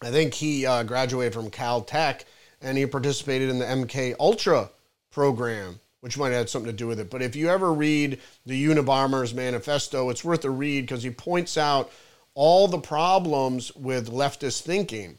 I 0.00 0.10
think 0.10 0.34
he 0.34 0.64
uh, 0.64 0.84
graduated 0.84 1.34
from 1.34 1.50
Caltech 1.50 2.24
and 2.60 2.78
he 2.78 2.86
participated 2.86 3.50
in 3.50 3.58
the 3.58 3.64
MK 3.64 4.14
Ultra 4.18 4.70
program, 5.10 5.80
which 6.00 6.16
might 6.16 6.28
have 6.28 6.38
had 6.38 6.48
something 6.48 6.70
to 6.70 6.76
do 6.76 6.86
with 6.86 7.00
it. 7.00 7.10
But 7.10 7.22
if 7.22 7.34
you 7.34 7.48
ever 7.48 7.72
read 7.72 8.20
the 8.46 8.66
Unabomber's 8.66 9.34
manifesto, 9.34 10.10
it's 10.10 10.24
worth 10.24 10.44
a 10.44 10.50
read 10.50 10.82
because 10.82 11.02
he 11.02 11.10
points 11.10 11.56
out 11.56 11.90
all 12.38 12.68
the 12.68 12.78
problems 12.78 13.74
with 13.74 14.12
leftist 14.12 14.60
thinking. 14.60 15.18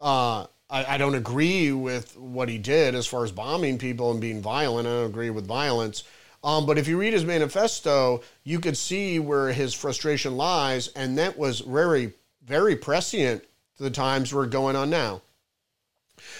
Uh, 0.00 0.44
I, 0.68 0.94
I, 0.94 0.98
don't 0.98 1.14
agree 1.14 1.70
with 1.70 2.18
what 2.18 2.48
he 2.48 2.58
did 2.58 2.96
as 2.96 3.06
far 3.06 3.22
as 3.22 3.30
bombing 3.30 3.78
people 3.78 4.10
and 4.10 4.20
being 4.20 4.42
violent. 4.42 4.88
I 4.88 4.90
don't 4.90 5.06
agree 5.06 5.30
with 5.30 5.46
violence. 5.46 6.02
Um, 6.42 6.66
but 6.66 6.78
if 6.78 6.88
you 6.88 6.98
read 6.98 7.12
his 7.12 7.24
manifesto, 7.24 8.22
you 8.42 8.58
could 8.58 8.76
see 8.76 9.20
where 9.20 9.52
his 9.52 9.72
frustration 9.72 10.36
lies, 10.36 10.88
and 10.96 11.16
that 11.16 11.38
was 11.38 11.60
very, 11.60 12.12
very 12.44 12.74
prescient 12.74 13.44
to 13.76 13.84
the 13.84 13.90
times 13.90 14.34
we're 14.34 14.46
going 14.46 14.74
on 14.74 14.90
now. 14.90 15.22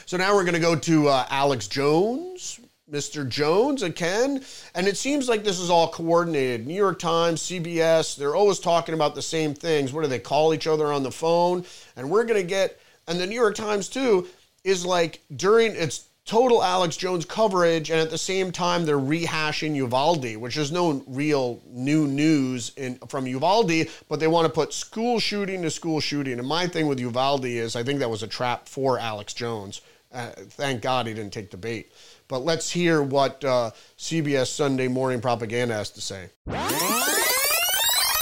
So 0.06 0.16
now 0.16 0.34
we're 0.34 0.42
going 0.42 0.54
to 0.54 0.60
go 0.60 0.74
to 0.74 1.08
uh, 1.10 1.26
Alex 1.30 1.68
Jones, 1.68 2.58
Mr. 2.92 3.26
Jones 3.26 3.82
again. 3.82 4.44
And 4.74 4.86
it 4.86 4.96
seems 4.96 5.28
like 5.28 5.42
this 5.42 5.58
is 5.58 5.70
all 5.70 5.88
coordinated. 5.88 6.66
New 6.66 6.74
York 6.74 6.98
Times, 6.98 7.42
CBS, 7.42 8.16
they're 8.16 8.36
always 8.36 8.58
talking 8.60 8.94
about 8.94 9.14
the 9.14 9.22
same 9.22 9.54
things. 9.54 9.92
What 9.92 10.02
do 10.02 10.08
they 10.08 10.18
call 10.18 10.52
each 10.52 10.66
other 10.66 10.92
on 10.92 11.02
the 11.02 11.10
phone? 11.10 11.64
And 11.96 12.10
we're 12.10 12.24
going 12.24 12.40
to 12.40 12.46
get, 12.46 12.78
and 13.08 13.18
the 13.18 13.26
New 13.26 13.34
York 13.34 13.54
Times 13.54 13.88
too, 13.88 14.28
is 14.62 14.84
like 14.84 15.22
during, 15.34 15.74
it's 15.74 16.08
total 16.24 16.62
Alex 16.62 16.96
Jones 16.96 17.24
coverage, 17.24 17.90
and 17.90 17.98
at 17.98 18.10
the 18.10 18.18
same 18.18 18.52
time 18.52 18.84
they're 18.84 18.96
rehashing 18.98 19.74
Uvalde, 19.74 20.36
which 20.36 20.56
is 20.56 20.70
no 20.70 21.02
real 21.06 21.60
new 21.66 22.06
news 22.06 22.72
in 22.76 22.96
from 23.08 23.26
Uvalde, 23.26 23.88
but 24.08 24.20
they 24.20 24.28
want 24.28 24.46
to 24.46 24.52
put 24.52 24.72
school 24.72 25.18
shooting 25.18 25.62
to 25.62 25.70
school 25.70 26.00
shooting. 26.00 26.38
And 26.38 26.46
my 26.46 26.66
thing 26.66 26.86
with 26.86 27.00
Uvalde 27.00 27.46
is 27.46 27.74
I 27.74 27.82
think 27.82 27.98
that 28.00 28.10
was 28.10 28.22
a 28.22 28.28
trap 28.28 28.68
for 28.68 28.98
Alex 28.98 29.34
Jones. 29.34 29.80
Uh, 30.12 30.30
thank 30.36 30.82
God 30.82 31.06
he 31.06 31.14
didn't 31.14 31.32
take 31.32 31.50
the 31.50 31.56
bait. 31.56 31.90
But 32.32 32.46
let's 32.46 32.70
hear 32.70 33.02
what 33.02 33.44
uh, 33.44 33.72
CBS 33.98 34.46
Sunday 34.46 34.88
Morning 34.88 35.20
Propaganda 35.20 35.74
has 35.74 35.90
to 35.90 36.00
say. 36.00 36.30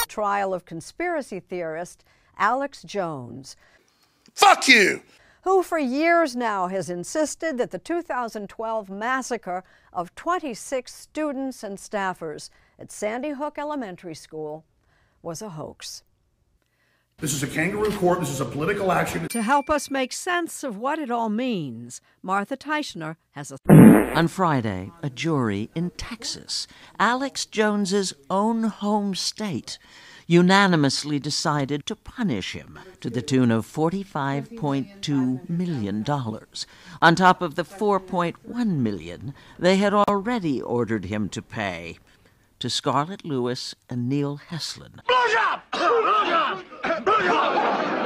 Trial 0.09 0.53
of 0.53 0.65
conspiracy 0.65 1.39
theorist 1.39 2.03
Alex 2.37 2.83
Jones. 2.83 3.55
Fuck 4.33 4.67
you! 4.67 5.01
who 5.43 5.63
for 5.63 5.79
years 5.79 6.35
now 6.35 6.67
has 6.67 6.89
insisted 6.89 7.57
that 7.57 7.71
the 7.71 7.79
2012 7.79 8.89
massacre 8.89 9.63
of 9.93 10.13
26 10.15 10.93
students 10.93 11.63
and 11.63 11.77
staffers 11.77 12.49
at 12.77 12.91
Sandy 12.91 13.29
Hook 13.29 13.57
Elementary 13.57 14.13
School 14.13 14.65
was 15.21 15.41
a 15.41 15.51
hoax. 15.51 16.03
This 17.19 17.33
is 17.33 17.43
a 17.43 17.47
kangaroo 17.47 17.91
court. 17.91 18.19
This 18.19 18.29
is 18.29 18.41
a 18.41 18.45
political 18.45 18.91
action. 18.91 19.29
To 19.29 19.41
help 19.41 19.69
us 19.69 19.89
make 19.89 20.11
sense 20.11 20.65
of 20.65 20.77
what 20.77 20.99
it 20.99 21.09
all 21.09 21.29
means, 21.29 22.01
Martha 22.21 22.57
Teichner 22.57 23.15
has 23.31 23.53
a. 23.53 23.57
On 24.13 24.27
Friday, 24.27 24.91
a 25.01 25.09
jury 25.09 25.69
in 25.73 25.89
Texas, 25.91 26.67
Alex 26.99 27.45
Jones's 27.45 28.13
own 28.29 28.63
home 28.63 29.15
state, 29.15 29.79
unanimously 30.27 31.17
decided 31.17 31.85
to 31.85 31.95
punish 31.95 32.51
him 32.51 32.77
to 32.99 33.09
the 33.09 33.21
tune 33.21 33.51
of 33.51 33.65
$45.2 33.65 35.49
million, 35.49 36.05
on 37.01 37.15
top 37.15 37.41
of 37.41 37.55
the 37.55 37.63
4.1 37.63 38.67
million 38.67 39.33
they 39.57 39.77
had 39.77 39.93
already 39.93 40.61
ordered 40.61 41.05
him 41.05 41.29
to 41.29 41.41
pay 41.41 41.97
to 42.59 42.69
Scarlett 42.69 43.23
Lewis 43.25 43.75
and 43.89 44.09
Neil 44.09 44.41
Heslin. 44.49 44.99
Blowjob! 45.07 45.61
Blowjob! 45.71 46.63
Blowjob! 47.05 48.00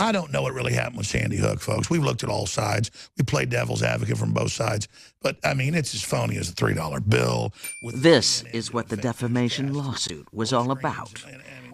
I 0.00 0.12
don't 0.12 0.32
know 0.32 0.42
what 0.42 0.54
really 0.54 0.74
happened 0.74 0.98
with 0.98 1.06
Sandy 1.06 1.38
Hook, 1.38 1.60
folks. 1.60 1.90
We've 1.90 2.04
looked 2.04 2.22
at 2.22 2.30
all 2.30 2.46
sides. 2.46 2.90
We 3.16 3.24
played 3.24 3.50
devil's 3.50 3.82
advocate 3.82 4.16
from 4.16 4.32
both 4.32 4.52
sides. 4.52 4.86
But, 5.22 5.38
I 5.42 5.54
mean, 5.54 5.74
it's 5.74 5.92
as 5.92 6.02
phony 6.02 6.36
as 6.36 6.50
a 6.50 6.52
$3 6.52 7.08
bill. 7.08 7.52
This 7.82 8.44
is 8.52 8.72
what 8.72 8.90
the 8.90 8.96
defamation 8.96 9.74
lawsuit 9.74 10.32
was 10.32 10.52
all 10.52 10.70
about. 10.70 11.24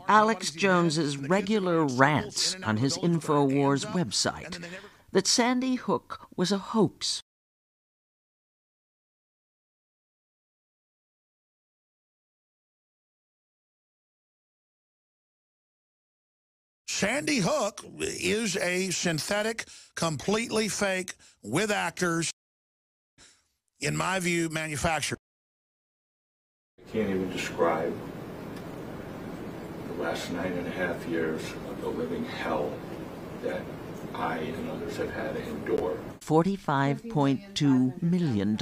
Alex 0.08 0.50
Jones's 0.52 1.18
regular 1.18 1.84
rants 1.84 2.56
on 2.64 2.78
his 2.78 2.96
InfoWars 2.96 3.84
website 3.92 4.64
that 5.12 5.26
Sandy 5.26 5.74
Hook 5.74 6.26
was 6.34 6.50
a 6.50 6.58
hoax 6.58 7.23
Sandy 16.96 17.38
Hook 17.38 17.84
is 17.98 18.56
a 18.56 18.88
synthetic, 18.90 19.64
completely 19.96 20.68
fake, 20.68 21.14
with 21.42 21.72
actors, 21.72 22.30
in 23.80 23.96
my 23.96 24.20
view, 24.20 24.48
manufactured. 24.48 25.18
I 26.78 26.92
can't 26.92 27.10
even 27.10 27.32
describe 27.32 27.92
the 29.88 30.02
last 30.04 30.30
nine 30.30 30.52
and 30.52 30.68
a 30.68 30.70
half 30.70 31.04
years 31.08 31.42
of 31.68 31.80
the 31.80 31.88
living 31.88 32.24
hell 32.24 32.72
that 33.42 33.62
I 34.14 34.38
and 34.38 34.70
others 34.70 34.96
have 34.96 35.10
had 35.10 35.34
to 35.34 35.42
endure. 35.42 35.98
$45.2 36.20 38.02
million, 38.02 38.58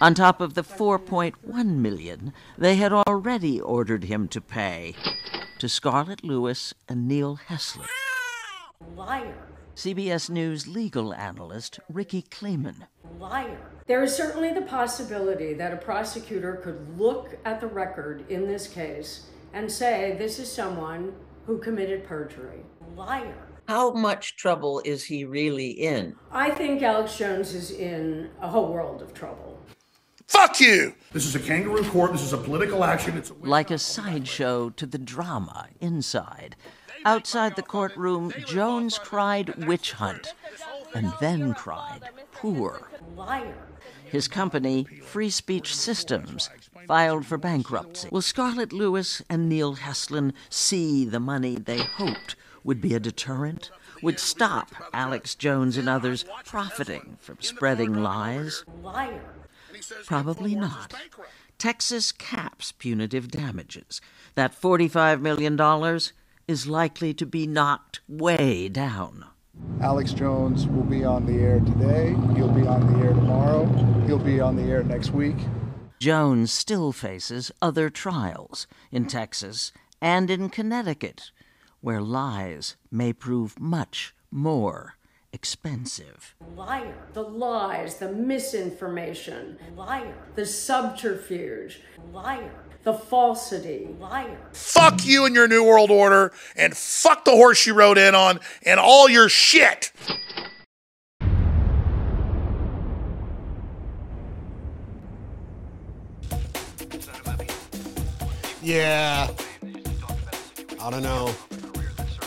on 0.00 0.14
top 0.14 0.40
of 0.40 0.54
the 0.54 0.62
4.1 0.62 1.66
million 1.66 2.32
they 2.56 2.76
had 2.76 2.92
already 2.92 3.60
ordered 3.60 4.04
him 4.04 4.28
to 4.28 4.40
pay 4.40 4.94
to 5.58 5.68
Scarlett 5.68 6.24
Lewis 6.24 6.74
and 6.88 7.08
Neil 7.08 7.38
Heslin. 7.48 7.86
Liar. 8.96 9.34
CBS 9.76 10.30
News 10.30 10.66
legal 10.66 11.12
analyst 11.14 11.80
Rikki 11.88 12.22
Klieman. 12.22 12.86
Liar. 13.18 13.58
There 13.86 14.02
is 14.02 14.14
certainly 14.14 14.52
the 14.52 14.62
possibility 14.62 15.54
that 15.54 15.72
a 15.72 15.76
prosecutor 15.76 16.54
could 16.56 16.98
look 16.98 17.38
at 17.44 17.60
the 17.60 17.66
record 17.66 18.24
in 18.30 18.46
this 18.46 18.68
case 18.68 19.26
and 19.52 19.70
say 19.70 20.16
this 20.18 20.38
is 20.38 20.50
someone 20.50 21.12
who 21.46 21.58
committed 21.58 22.04
perjury. 22.04 22.60
Liar. 22.96 23.49
How 23.70 23.92
much 23.92 24.34
trouble 24.34 24.82
is 24.84 25.04
he 25.04 25.24
really 25.24 25.70
in? 25.70 26.16
I 26.32 26.50
think 26.50 26.82
Alex 26.82 27.16
Jones 27.16 27.54
is 27.54 27.70
in 27.70 28.28
a 28.40 28.48
whole 28.48 28.72
world 28.72 29.00
of 29.00 29.14
trouble. 29.14 29.60
Fuck 30.26 30.60
you! 30.60 30.96
This 31.12 31.24
is 31.24 31.36
a 31.36 31.38
kangaroo 31.38 31.84
court. 31.84 32.10
This 32.10 32.24
is 32.24 32.32
a 32.32 32.36
political 32.36 32.82
action. 32.82 33.16
It's 33.16 33.30
a 33.30 33.34
like 33.34 33.70
a 33.70 33.78
sideshow 33.78 34.70
to 34.70 34.86
the 34.86 34.98
drama 34.98 35.68
inside. 35.80 36.56
Outside 37.04 37.54
the 37.54 37.62
courtroom, 37.62 38.32
Jones 38.44 38.98
cried 38.98 39.64
witch 39.64 39.92
hunt 39.92 40.34
and 40.92 41.12
then 41.20 41.54
cried 41.54 42.00
poor. 42.32 42.90
Liar. 43.14 43.54
His 44.04 44.26
company, 44.26 44.88
Free 45.04 45.30
Speech 45.30 45.76
Systems, 45.76 46.50
filed 46.88 47.24
for 47.24 47.38
bankruptcy. 47.38 48.08
Will 48.10 48.20
Scarlett 48.20 48.72
Lewis 48.72 49.22
and 49.30 49.48
Neil 49.48 49.76
Heslin 49.76 50.32
see 50.48 51.04
the 51.04 51.20
money 51.20 51.54
they 51.54 51.78
hoped 51.78 52.34
would 52.64 52.80
be 52.80 52.94
a 52.94 53.00
deterrent? 53.00 53.70
Would 54.02 54.18
stop 54.18 54.70
Alex 54.92 55.34
Jones 55.34 55.76
and 55.76 55.88
others 55.88 56.24
profiting 56.44 57.16
from 57.20 57.38
spreading 57.40 57.94
lies? 57.94 58.64
Probably 60.06 60.54
not. 60.54 60.94
Texas 61.58 62.12
caps 62.12 62.72
punitive 62.72 63.30
damages. 63.30 64.00
That 64.34 64.58
$45 64.58 65.20
million 65.20 66.00
is 66.48 66.66
likely 66.66 67.12
to 67.14 67.26
be 67.26 67.46
knocked 67.46 68.00
way 68.08 68.68
down. 68.68 69.26
Alex 69.82 70.12
Jones 70.12 70.66
will 70.66 70.84
be 70.84 71.04
on 71.04 71.26
the 71.26 71.42
air 71.42 71.60
today. 71.60 72.14
He'll 72.34 72.48
be 72.48 72.66
on 72.66 72.92
the 72.92 73.04
air 73.06 73.12
tomorrow. 73.12 73.66
He'll 74.06 74.18
be 74.18 74.40
on 74.40 74.56
the 74.56 74.62
air 74.62 74.82
next 74.82 75.10
week. 75.10 75.36
Jones 75.98 76.50
still 76.50 76.92
faces 76.92 77.52
other 77.60 77.90
trials 77.90 78.66
in 78.90 79.06
Texas 79.06 79.70
and 80.00 80.30
in 80.30 80.48
Connecticut, 80.48 81.30
where 81.80 82.00
lies 82.00 82.76
may 82.90 83.12
prove 83.12 83.58
much 83.58 84.14
more 84.30 84.94
expensive. 85.32 86.34
Liar. 86.56 86.94
The 87.12 87.22
lies, 87.22 87.96
the 87.96 88.12
misinformation. 88.12 89.58
Liar. 89.76 90.14
The 90.34 90.46
subterfuge. 90.46 91.80
Liar. 92.12 92.52
The 92.82 92.94
falsity. 92.94 93.88
Liar. 93.98 94.38
Fuck 94.52 95.06
you 95.06 95.24
and 95.26 95.34
your 95.34 95.46
New 95.46 95.64
World 95.64 95.90
Order, 95.90 96.32
and 96.56 96.76
fuck 96.76 97.24
the 97.24 97.32
horse 97.32 97.66
you 97.66 97.74
rode 97.74 97.98
in 97.98 98.14
on, 98.14 98.40
and 98.64 98.80
all 98.80 99.08
your 99.08 99.28
shit! 99.28 99.92
Yeah. 108.62 109.28
I 110.80 110.90
don't 110.90 111.02
know. 111.02 111.34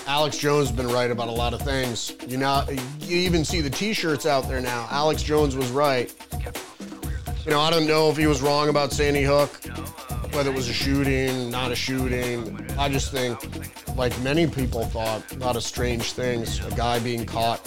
Alex 0.06 0.38
Jones 0.38 0.68
has 0.68 0.76
been 0.76 0.90
right 0.90 1.10
about 1.10 1.30
a 1.30 1.32
lot 1.32 1.54
of 1.54 1.62
things. 1.62 2.14
You 2.28 2.38
know, 2.38 2.66
you 3.02 3.18
even 3.18 3.46
see 3.46 3.62
the 3.62 3.70
T-shirts 3.70 4.26
out 4.26 4.50
there 4.50 4.60
now. 4.60 4.88
Alex 4.92 5.24
Jones 5.24 5.56
was 5.56 5.70
right. 5.72 6.14
You 7.46 7.52
know, 7.52 7.60
I 7.60 7.70
don't 7.70 7.88
know 7.88 8.10
if 8.10 8.18
he 8.18 8.28
was 8.28 8.42
wrong 8.42 8.70
about 8.70 8.92
Sandy 8.92 9.24
Hook, 9.24 9.50
whether 10.34 10.50
it 10.50 10.56
was 10.56 10.68
a 10.70 10.74
shooting, 10.74 11.50
not 11.50 11.72
a 11.72 11.76
shooting. 11.76 12.70
I 12.78 12.90
just 12.90 13.12
think, 13.12 13.40
like 13.96 14.18
many 14.22 14.46
people 14.46 14.84
thought, 14.86 15.32
a 15.32 15.38
lot 15.38 15.56
of 15.56 15.64
strange 15.64 16.14
things. 16.14 16.66
A 16.66 16.72
guy 16.72 17.00
being 17.00 17.26
caught. 17.26 17.66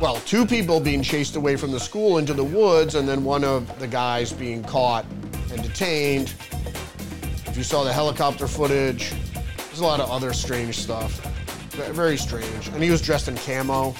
Well, 0.00 0.16
two 0.26 0.46
people 0.46 0.80
being 0.80 1.02
chased 1.02 1.36
away 1.36 1.56
from 1.56 1.72
the 1.72 1.80
school 1.80 2.18
into 2.18 2.34
the 2.34 2.44
woods, 2.44 2.94
and 2.94 3.08
then 3.08 3.24
one 3.24 3.44
of 3.44 3.78
the 3.80 3.88
guys 3.88 4.32
being 4.32 4.62
caught 4.62 5.04
and 5.52 5.62
detained. 5.62 6.34
If 7.46 7.56
you 7.56 7.62
saw 7.62 7.84
the 7.84 7.92
helicopter 7.92 8.48
footage, 8.48 9.12
there's 9.74 9.82
a 9.82 9.86
lot 9.86 9.98
of 9.98 10.08
other 10.08 10.32
strange 10.32 10.78
stuff. 10.78 11.18
Very 11.72 12.16
strange. 12.16 12.68
And 12.68 12.80
he 12.80 12.92
was 12.92 13.02
dressed 13.02 13.26
in 13.26 13.36
camo. 13.36 13.92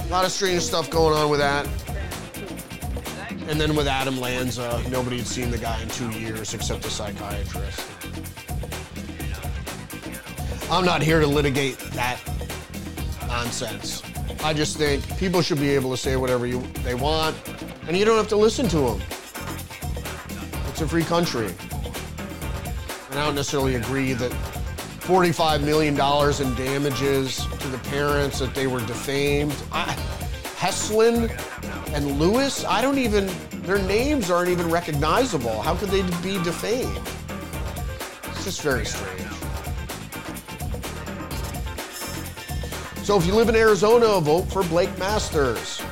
A 0.00 0.10
lot 0.10 0.24
of 0.24 0.32
strange 0.32 0.62
stuff 0.62 0.90
going 0.90 1.16
on 1.16 1.30
with 1.30 1.38
that. 1.38 1.68
And 3.46 3.60
then 3.60 3.76
with 3.76 3.86
Adam 3.86 4.18
Lanza, 4.18 4.82
nobody 4.90 5.18
had 5.18 5.28
seen 5.28 5.52
the 5.52 5.58
guy 5.58 5.80
in 5.80 5.88
two 5.90 6.10
years 6.10 6.54
except 6.54 6.84
a 6.84 6.90
psychiatrist. 6.90 7.86
I'm 10.68 10.84
not 10.84 11.02
here 11.02 11.20
to 11.20 11.26
litigate 11.28 11.78
that 11.92 12.18
nonsense. 13.28 14.02
I 14.42 14.52
just 14.52 14.76
think 14.76 15.06
people 15.18 15.40
should 15.40 15.60
be 15.60 15.70
able 15.70 15.92
to 15.92 15.96
say 15.96 16.16
whatever 16.16 16.48
you, 16.48 16.60
they 16.82 16.96
want, 16.96 17.36
and 17.86 17.96
you 17.96 18.04
don't 18.04 18.16
have 18.16 18.28
to 18.30 18.36
listen 18.36 18.66
to 18.70 18.78
them. 18.78 19.02
It's 20.66 20.80
a 20.80 20.88
free 20.88 21.04
country. 21.04 21.54
And 23.12 23.20
I 23.20 23.26
don't 23.26 23.34
necessarily 23.34 23.74
agree 23.74 24.14
that 24.14 24.30
$45 25.02 25.62
million 25.62 25.92
in 25.92 26.66
damages 26.66 27.44
to 27.58 27.68
the 27.68 27.76
parents 27.90 28.38
that 28.38 28.54
they 28.54 28.66
were 28.66 28.80
defamed. 28.86 29.54
I, 29.70 29.84
Heslin 30.56 31.28
and 31.92 32.18
Lewis, 32.18 32.64
I 32.64 32.80
don't 32.80 32.96
even, 32.96 33.30
their 33.64 33.80
names 33.80 34.30
aren't 34.30 34.48
even 34.48 34.70
recognizable. 34.70 35.60
How 35.60 35.74
could 35.74 35.90
they 35.90 36.00
be 36.22 36.42
defamed? 36.42 37.06
It's 38.30 38.44
just 38.44 38.62
very 38.62 38.86
strange. 38.86 39.20
So 43.04 43.18
if 43.18 43.26
you 43.26 43.34
live 43.34 43.50
in 43.50 43.56
Arizona, 43.56 44.20
vote 44.22 44.50
for 44.50 44.62
Blake 44.62 44.96
Masters. 44.98 45.82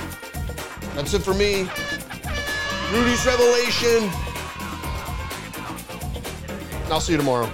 That's 0.94 1.12
it 1.12 1.20
for 1.20 1.34
me. 1.34 1.68
Rudy's 2.92 3.26
Revelation. 3.26 4.29
I'll 6.90 7.00
see 7.00 7.12
you 7.12 7.18
tomorrow. 7.18 7.48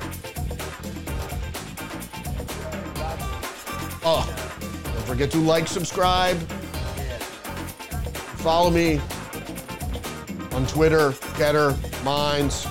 Oh, 4.08 4.24
don't 4.84 5.06
forget 5.06 5.30
to 5.32 5.38
like, 5.38 5.66
subscribe, 5.68 6.36
follow 8.38 8.70
me 8.70 9.00
on 10.52 10.66
Twitter, 10.66 11.10
GETTR, 11.36 12.04
Minds, 12.04 12.66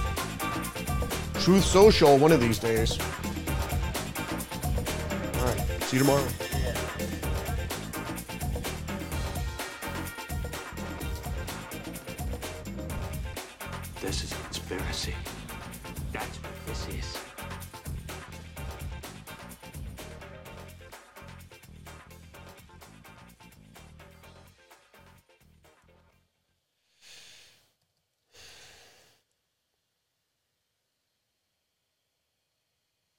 Truth 1.43 1.65
Social, 1.65 2.17
one 2.17 2.32
of 2.32 2.39
these 2.39 2.58
days. 2.58 2.97
All 5.38 5.45
right, 5.45 5.84
see 5.84 5.97
you 5.97 6.04
tomorrow. 6.04 6.25